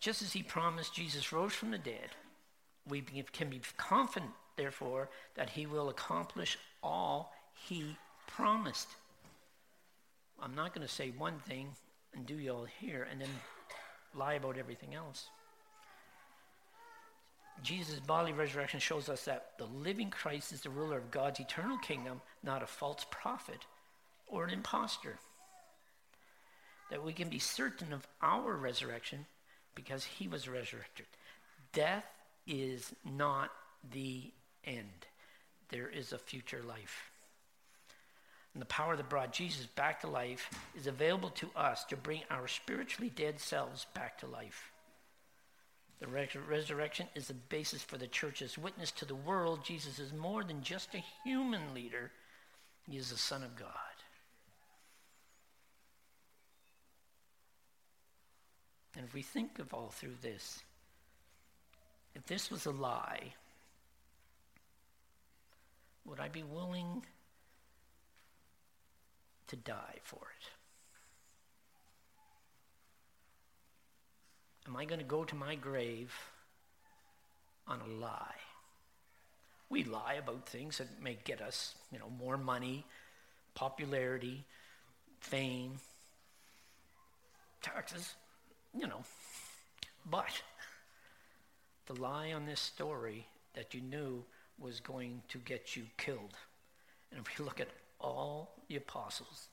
Just 0.00 0.22
as 0.22 0.32
he 0.32 0.42
promised, 0.42 0.94
Jesus 0.94 1.32
rose 1.32 1.52
from 1.52 1.70
the 1.72 1.78
dead. 1.78 2.10
We 2.88 3.02
can 3.32 3.50
be 3.50 3.60
confident, 3.76 4.32
therefore, 4.56 5.08
that 5.34 5.50
he 5.50 5.66
will 5.66 5.88
accomplish 5.88 6.58
all 6.82 7.32
he 7.54 7.96
promised. 8.26 8.88
I'm 10.40 10.54
not 10.54 10.74
going 10.74 10.86
to 10.86 10.92
say 10.92 11.10
one 11.16 11.38
thing 11.40 11.68
and 12.14 12.26
do 12.26 12.38
you 12.38 12.52
all 12.52 12.66
here 12.80 13.06
and 13.10 13.20
then 13.20 13.28
lie 14.14 14.34
about 14.34 14.56
everything 14.56 14.94
else. 14.94 15.26
Jesus' 17.62 17.98
bodily 18.00 18.32
resurrection 18.32 18.80
shows 18.80 19.08
us 19.08 19.24
that 19.24 19.52
the 19.58 19.64
living 19.64 20.10
Christ 20.10 20.52
is 20.52 20.60
the 20.60 20.70
ruler 20.70 20.96
of 20.96 21.10
God's 21.10 21.40
eternal 21.40 21.78
kingdom, 21.78 22.20
not 22.42 22.62
a 22.62 22.66
false 22.66 23.04
prophet 23.10 23.66
or 24.26 24.44
an 24.44 24.50
impostor. 24.50 25.18
That 26.90 27.04
we 27.04 27.12
can 27.12 27.28
be 27.28 27.38
certain 27.38 27.92
of 27.92 28.06
our 28.22 28.54
resurrection 28.56 29.26
because 29.74 30.04
he 30.04 30.28
was 30.28 30.48
resurrected. 30.48 31.06
Death 31.72 32.04
is 32.46 32.94
not 33.04 33.50
the 33.92 34.32
end, 34.64 35.06
there 35.70 35.88
is 35.88 36.12
a 36.12 36.18
future 36.18 36.62
life. 36.66 37.10
And 38.54 38.62
the 38.62 38.66
power 38.66 38.96
that 38.96 39.08
brought 39.08 39.32
Jesus 39.32 39.66
back 39.66 40.00
to 40.00 40.08
life 40.08 40.50
is 40.76 40.86
available 40.86 41.30
to 41.30 41.50
us 41.54 41.84
to 41.84 41.96
bring 41.96 42.22
our 42.30 42.48
spiritually 42.48 43.12
dead 43.14 43.38
selves 43.38 43.86
back 43.94 44.18
to 44.18 44.26
life. 44.26 44.72
The 46.00 46.06
resurrection 46.06 47.08
is 47.14 47.28
the 47.28 47.34
basis 47.34 47.82
for 47.82 47.98
the 47.98 48.06
church's 48.06 48.56
witness 48.56 48.92
to 48.92 49.04
the 49.04 49.14
world. 49.14 49.64
Jesus 49.64 49.98
is 49.98 50.12
more 50.12 50.44
than 50.44 50.62
just 50.62 50.94
a 50.94 51.04
human 51.24 51.74
leader, 51.74 52.10
he 52.88 52.96
is 52.96 53.10
the 53.10 53.18
Son 53.18 53.42
of 53.42 53.56
God. 53.56 53.68
And 58.96 59.04
if 59.06 59.14
we 59.14 59.22
think 59.22 59.58
of 59.58 59.74
all 59.74 59.90
through 59.90 60.16
this, 60.22 60.62
if 62.14 62.26
this 62.26 62.50
was 62.50 62.66
a 62.66 62.72
lie, 62.72 63.34
would 66.08 66.20
I 66.20 66.28
be 66.28 66.42
willing 66.42 67.04
to 69.48 69.56
die 69.56 69.96
for 70.02 70.16
it? 70.16 70.50
Am 74.66 74.76
I 74.76 74.84
going 74.84 75.00
to 75.00 75.06
go 75.06 75.24
to 75.24 75.34
my 75.34 75.54
grave 75.54 76.12
on 77.66 77.80
a 77.80 77.86
lie? 77.86 78.34
We 79.70 79.84
lie 79.84 80.14
about 80.14 80.48
things 80.48 80.78
that 80.78 81.02
may 81.02 81.18
get 81.24 81.42
us, 81.42 81.74
you 81.92 81.98
know, 81.98 82.10
more 82.18 82.38
money, 82.38 82.84
popularity, 83.54 84.44
fame, 85.20 85.72
taxes, 87.62 88.14
you 88.74 88.86
know. 88.86 89.04
But 90.10 90.42
the 91.86 91.94
lie 92.00 92.32
on 92.32 92.46
this 92.46 92.60
story 92.60 93.26
that 93.54 93.74
you 93.74 93.80
knew 93.80 94.24
was 94.58 94.80
going 94.80 95.22
to 95.28 95.38
get 95.38 95.76
you 95.76 95.84
killed. 95.96 96.36
And 97.10 97.20
if 97.20 97.38
we 97.38 97.44
look 97.44 97.60
at 97.60 97.68
all 98.00 98.54
the 98.68 98.76
apostles, 98.76 99.48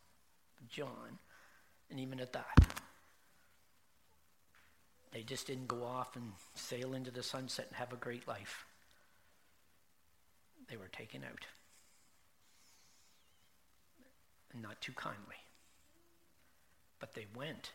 John, 0.69 1.19
and 1.89 1.99
even 1.99 2.19
at 2.19 2.33
that, 2.33 2.65
they 5.11 5.21
just 5.21 5.47
didn't 5.47 5.67
go 5.67 5.83
off 5.83 6.15
and 6.15 6.33
sail 6.55 6.93
into 6.93 7.11
the 7.11 7.23
sunset 7.23 7.67
and 7.69 7.77
have 7.77 7.93
a 7.93 7.97
great 7.97 8.27
life. 8.27 8.65
They 10.67 10.77
were 10.77 10.89
taken 10.89 11.23
out. 11.23 11.45
And 14.51 14.61
not 14.61 14.81
too 14.81 14.93
kindly. 14.93 15.35
But 16.99 17.13
they 17.13 17.27
went 17.35 17.71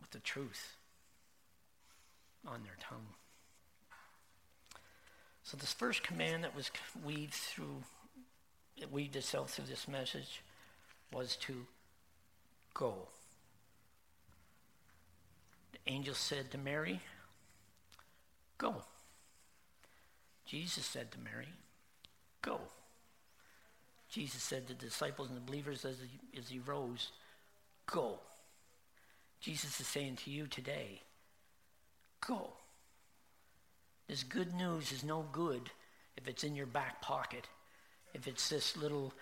with 0.00 0.10
the 0.10 0.18
truth 0.20 0.76
on 2.46 2.62
their 2.62 2.76
tongue. 2.80 3.06
So 5.42 5.56
this 5.56 5.72
first 5.72 6.02
command 6.02 6.44
that 6.44 6.56
was 6.56 6.70
weaved 7.04 7.34
through, 7.34 7.82
that 8.80 8.90
weaved 8.90 9.14
itself 9.16 9.50
through 9.50 9.66
this 9.66 9.86
message 9.86 10.42
was 11.12 11.36
to 11.36 11.66
Go. 12.72 12.94
The 15.72 15.92
angel 15.92 16.14
said 16.14 16.50
to 16.50 16.58
Mary, 16.58 17.00
Go. 18.58 18.82
Jesus 20.46 20.84
said 20.84 21.12
to 21.12 21.18
Mary, 21.18 21.48
Go. 22.42 22.60
Jesus 24.10 24.42
said 24.42 24.66
to 24.66 24.74
the 24.74 24.86
disciples 24.86 25.28
and 25.28 25.36
the 25.36 25.42
believers 25.42 25.84
as 25.84 25.96
he, 25.98 26.38
as 26.38 26.48
he 26.48 26.58
rose, 26.58 27.10
Go. 27.86 28.18
Jesus 29.40 29.78
is 29.80 29.86
saying 29.86 30.16
to 30.24 30.30
you 30.30 30.46
today, 30.46 31.02
Go. 32.26 32.52
This 34.08 34.22
good 34.22 34.54
news 34.54 34.92
is 34.92 35.02
no 35.02 35.24
good 35.32 35.70
if 36.16 36.28
it's 36.28 36.44
in 36.44 36.54
your 36.54 36.66
back 36.66 37.00
pocket, 37.00 37.48
if 38.12 38.26
it's 38.26 38.48
this 38.48 38.76
little, 38.76 39.12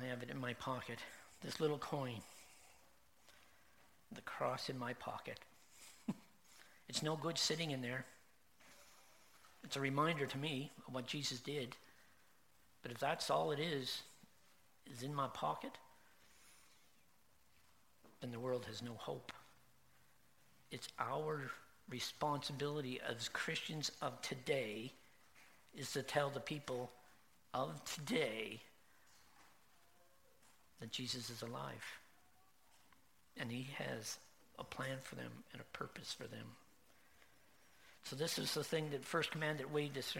I 0.00 0.06
have 0.06 0.22
it 0.22 0.30
in 0.30 0.38
my 0.38 0.54
pocket, 0.54 0.98
this 1.42 1.60
little 1.60 1.78
coin 1.78 2.20
the 4.14 4.20
cross 4.22 4.68
in 4.68 4.78
my 4.78 4.92
pocket. 4.94 5.38
it's 6.88 7.02
no 7.02 7.16
good 7.16 7.38
sitting 7.38 7.70
in 7.70 7.82
there. 7.82 8.04
It's 9.64 9.76
a 9.76 9.80
reminder 9.80 10.26
to 10.26 10.38
me 10.38 10.70
of 10.86 10.94
what 10.94 11.06
Jesus 11.06 11.40
did. 11.40 11.76
But 12.82 12.92
if 12.92 12.98
that's 12.98 13.30
all 13.30 13.50
it 13.50 13.58
is, 13.58 14.02
is 14.92 15.02
in 15.02 15.14
my 15.14 15.26
pocket, 15.28 15.72
then 18.20 18.30
the 18.30 18.38
world 18.38 18.64
has 18.68 18.82
no 18.82 18.94
hope. 18.94 19.32
It's 20.70 20.88
our 20.98 21.50
responsibility 21.88 23.00
as 23.08 23.28
Christians 23.28 23.92
of 24.02 24.20
today 24.22 24.92
is 25.76 25.92
to 25.92 26.02
tell 26.02 26.30
the 26.30 26.40
people 26.40 26.90
of 27.54 27.82
today 27.84 28.60
that 30.80 30.90
Jesus 30.90 31.30
is 31.30 31.42
alive 31.42 31.84
and 33.38 33.50
he 33.50 33.68
has 33.78 34.18
a 34.58 34.64
plan 34.64 34.98
for 35.02 35.14
them 35.14 35.30
and 35.52 35.60
a 35.60 35.76
purpose 35.76 36.12
for 36.12 36.24
them. 36.24 36.46
So 38.04 38.16
this 38.16 38.38
is 38.38 38.54
the 38.54 38.64
thing 38.64 38.90
that 38.90 39.04
first 39.04 39.30
command 39.30 39.58
that 39.58 39.72
weighed 39.72 39.98
us. 39.98 40.16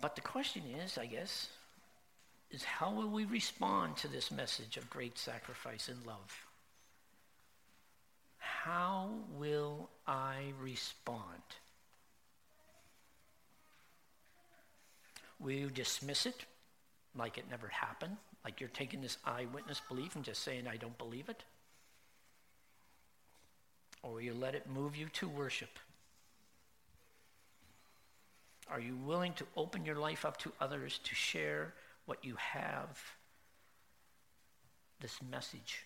But 0.00 0.14
the 0.14 0.20
question 0.20 0.62
is, 0.84 0.98
I 0.98 1.06
guess, 1.06 1.48
is 2.50 2.62
how 2.62 2.92
will 2.92 3.08
we 3.08 3.24
respond 3.24 3.96
to 3.98 4.08
this 4.08 4.30
message 4.30 4.76
of 4.76 4.90
great 4.90 5.18
sacrifice 5.18 5.88
and 5.88 6.04
love? 6.06 6.44
How 8.44 9.10
will 9.36 9.90
I 10.06 10.52
respond? 10.60 11.42
Will 15.38 15.52
you 15.52 15.70
dismiss 15.70 16.26
it 16.26 16.44
like 17.16 17.38
it 17.38 17.44
never 17.50 17.68
happened? 17.68 18.16
Like 18.44 18.60
you're 18.60 18.70
taking 18.70 19.00
this 19.00 19.18
eyewitness 19.24 19.80
belief 19.88 20.16
and 20.16 20.24
just 20.24 20.42
saying, 20.42 20.66
I 20.66 20.76
don't 20.76 20.96
believe 20.98 21.28
it? 21.28 21.42
Or 24.02 24.12
will 24.12 24.20
you 24.20 24.34
let 24.34 24.54
it 24.54 24.68
move 24.68 24.96
you 24.96 25.08
to 25.14 25.28
worship? 25.28 25.78
Are 28.70 28.80
you 28.80 28.96
willing 28.96 29.32
to 29.34 29.46
open 29.56 29.84
your 29.84 29.96
life 29.96 30.24
up 30.24 30.38
to 30.38 30.52
others 30.60 31.00
to 31.04 31.14
share 31.14 31.74
what 32.06 32.24
you 32.24 32.36
have? 32.36 32.98
This 35.00 35.18
message 35.30 35.84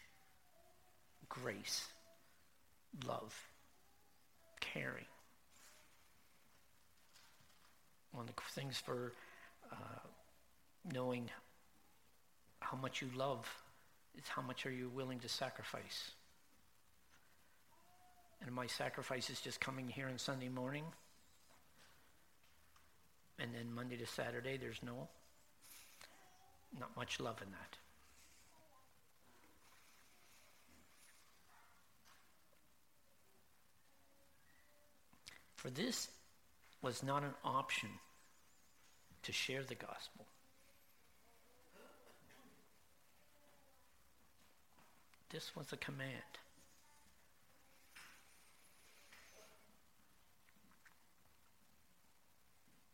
grace, 1.28 1.86
love, 3.06 3.34
caring. 4.60 5.04
One 8.12 8.28
of 8.28 8.34
the 8.34 8.42
things 8.52 8.78
for 8.78 9.12
uh, 9.70 9.76
knowing 10.92 11.30
how 12.60 12.76
much 12.76 13.02
you 13.02 13.08
love 13.16 13.46
is 14.16 14.28
how 14.28 14.42
much 14.42 14.66
are 14.66 14.70
you 14.70 14.88
willing 14.88 15.20
to 15.20 15.28
sacrifice. 15.28 16.10
And 18.44 18.52
my 18.52 18.66
sacrifice 18.66 19.30
is 19.30 19.40
just 19.40 19.60
coming 19.60 19.88
here 19.88 20.08
on 20.08 20.18
Sunday 20.18 20.48
morning. 20.48 20.84
And 23.38 23.54
then 23.54 23.72
Monday 23.72 23.96
to 23.96 24.06
Saturday, 24.06 24.56
there's 24.56 24.80
no, 24.82 25.08
not 26.78 26.96
much 26.96 27.20
love 27.20 27.40
in 27.42 27.50
that. 27.50 27.78
For 35.58 35.70
this 35.70 36.06
was 36.82 37.02
not 37.02 37.24
an 37.24 37.34
option 37.44 37.88
to 39.24 39.32
share 39.32 39.64
the 39.64 39.74
gospel. 39.74 40.24
This 45.30 45.56
was 45.56 45.72
a 45.72 45.76
command. 45.76 46.12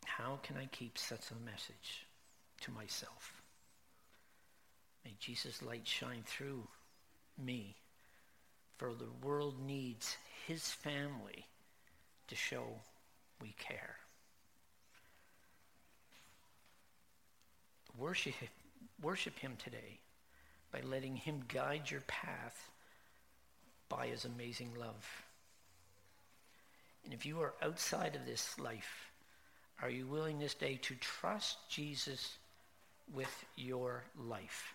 How 0.07 0.39
can 0.43 0.57
I 0.57 0.65
keep 0.73 0.97
such 0.97 1.31
a 1.31 1.45
message 1.45 2.07
to 2.63 2.71
myself? 2.71 3.43
May 5.05 5.13
Jesus' 5.21 5.61
light 5.61 5.87
shine 5.87 6.23
through 6.25 6.67
me, 7.37 7.77
for 8.79 8.95
the 8.95 9.13
world 9.23 9.61
needs 9.61 10.17
his 10.47 10.71
family 10.71 11.45
to 12.35 12.41
show 12.41 12.65
we 13.41 13.55
care. 13.59 13.97
Worship, 17.97 18.35
worship 19.01 19.39
him 19.39 19.53
today 19.63 20.01
by 20.73 20.81
letting 20.81 21.15
him 21.15 21.43
guide 21.47 21.91
your 21.91 22.01
path 22.09 22.71
by 23.89 24.09
his 24.09 24.25
amazing 24.25 24.73
love. 24.77 25.07
And 27.05 27.15
if 27.15 27.25
you 27.25 27.41
are 27.41 27.55
outside 27.63 28.17
of 28.17 28.27
this 28.27 28.59
life, 28.59 29.11
are 29.81 29.91
you 29.91 30.07
willing 30.07 30.41
this 30.41 30.55
day 30.55 30.81
to 30.83 30.95
trust 30.97 31.59
Jesus 31.71 32.37
with 33.13 33.45
your 33.55 34.03
life? 34.19 34.75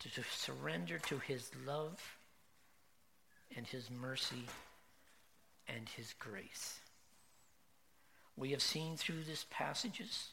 To, 0.00 0.10
to 0.10 0.22
surrender 0.36 0.98
to 0.98 1.18
his 1.18 1.50
love 1.66 1.98
and 3.56 3.66
his 3.66 3.90
mercy 3.90 4.44
and 5.68 5.88
his 5.88 6.14
grace. 6.18 6.80
We 8.36 8.50
have 8.52 8.62
seen 8.62 8.96
through 8.96 9.24
these 9.24 9.46
passages 9.50 10.30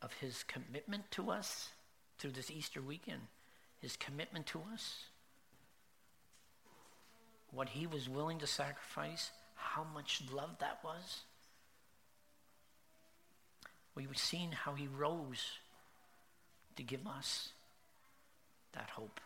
of 0.00 0.12
his 0.14 0.44
commitment 0.44 1.10
to 1.12 1.30
us 1.30 1.70
through 2.18 2.30
this 2.32 2.50
Easter 2.50 2.80
weekend, 2.80 3.22
his 3.80 3.96
commitment 3.96 4.46
to 4.46 4.62
us, 4.72 5.04
what 7.50 7.70
he 7.70 7.86
was 7.86 8.08
willing 8.08 8.38
to 8.38 8.46
sacrifice, 8.46 9.30
how 9.56 9.84
much 9.92 10.22
love 10.32 10.56
that 10.60 10.78
was. 10.84 11.22
We've 13.94 14.16
seen 14.16 14.52
how 14.52 14.74
he 14.74 14.86
rose 14.86 15.58
to 16.76 16.82
give 16.82 17.06
us 17.06 17.50
that 18.72 18.90
hope, 18.90 19.20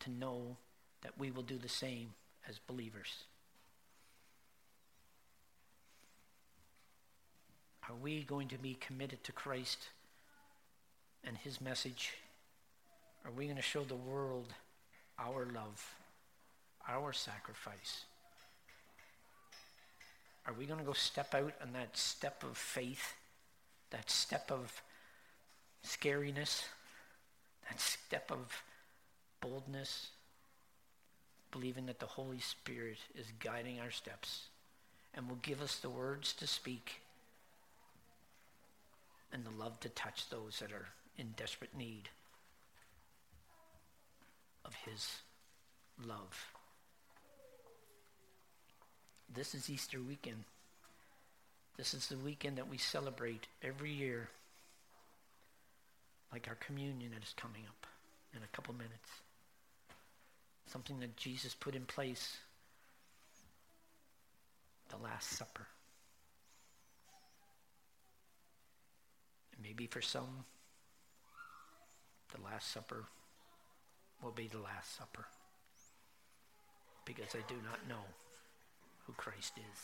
to 0.00 0.10
know 0.10 0.56
that 1.02 1.18
we 1.18 1.30
will 1.30 1.42
do 1.42 1.58
the 1.58 1.68
same 1.68 2.14
as 2.48 2.58
believers. 2.58 3.24
Are 7.88 7.94
we 7.94 8.22
going 8.22 8.48
to 8.48 8.58
be 8.58 8.74
committed 8.74 9.22
to 9.24 9.32
Christ 9.32 9.88
and 11.22 11.36
his 11.36 11.60
message? 11.60 12.14
Are 13.24 13.30
we 13.30 13.44
going 13.44 13.56
to 13.56 13.62
show 13.62 13.84
the 13.84 13.94
world 13.94 14.52
our 15.18 15.46
love, 15.46 15.94
our 16.88 17.12
sacrifice? 17.12 18.04
Are 20.46 20.52
we 20.52 20.66
going 20.66 20.80
to 20.80 20.84
go 20.84 20.92
step 20.92 21.34
out 21.34 21.54
on 21.62 21.72
that 21.72 21.96
step 21.96 22.42
of 22.42 22.56
faith, 22.56 23.14
that 23.90 24.10
step 24.10 24.50
of 24.50 24.82
scariness, 25.86 26.64
that 27.68 27.80
step 27.80 28.30
of 28.30 28.62
boldness, 29.40 30.08
believing 31.54 31.86
that 31.86 32.00
the 32.00 32.06
Holy 32.06 32.40
Spirit 32.40 32.98
is 33.14 33.26
guiding 33.38 33.78
our 33.78 33.92
steps 33.92 34.48
and 35.14 35.28
will 35.28 35.38
give 35.40 35.62
us 35.62 35.76
the 35.76 35.88
words 35.88 36.32
to 36.32 36.48
speak 36.48 37.00
and 39.32 39.44
the 39.44 39.62
love 39.62 39.78
to 39.78 39.88
touch 39.88 40.28
those 40.30 40.58
that 40.58 40.72
are 40.72 40.88
in 41.16 41.28
desperate 41.36 41.76
need 41.76 42.08
of 44.64 44.74
his 44.84 45.18
love. 46.04 46.48
This 49.32 49.54
is 49.54 49.70
Easter 49.70 50.00
weekend. 50.00 50.42
This 51.76 51.94
is 51.94 52.08
the 52.08 52.18
weekend 52.18 52.58
that 52.58 52.68
we 52.68 52.78
celebrate 52.78 53.46
every 53.62 53.92
year, 53.92 54.28
like 56.32 56.48
our 56.48 56.56
communion 56.56 57.12
that 57.12 57.22
is 57.22 57.34
coming 57.36 57.62
up 57.68 57.86
in 58.34 58.40
a 58.42 58.56
couple 58.56 58.74
minutes. 58.74 59.23
Something 60.66 61.00
that 61.00 61.16
Jesus 61.16 61.54
put 61.54 61.74
in 61.74 61.84
place, 61.84 62.38
the 64.88 64.96
Last 64.96 65.30
Supper. 65.30 65.66
Maybe 69.62 69.86
for 69.86 70.02
some, 70.02 70.44
the 72.34 72.42
Last 72.42 72.72
Supper 72.72 73.04
will 74.22 74.32
be 74.32 74.48
the 74.48 74.58
Last 74.58 74.96
Supper 74.96 75.26
because 77.04 77.34
I 77.34 77.42
do 77.48 77.56
not 77.64 77.88
know 77.88 78.02
who 79.06 79.12
Christ 79.14 79.54
is 79.58 79.80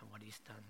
and 0.00 0.10
what 0.10 0.20
he's 0.22 0.38
done. 0.46 0.64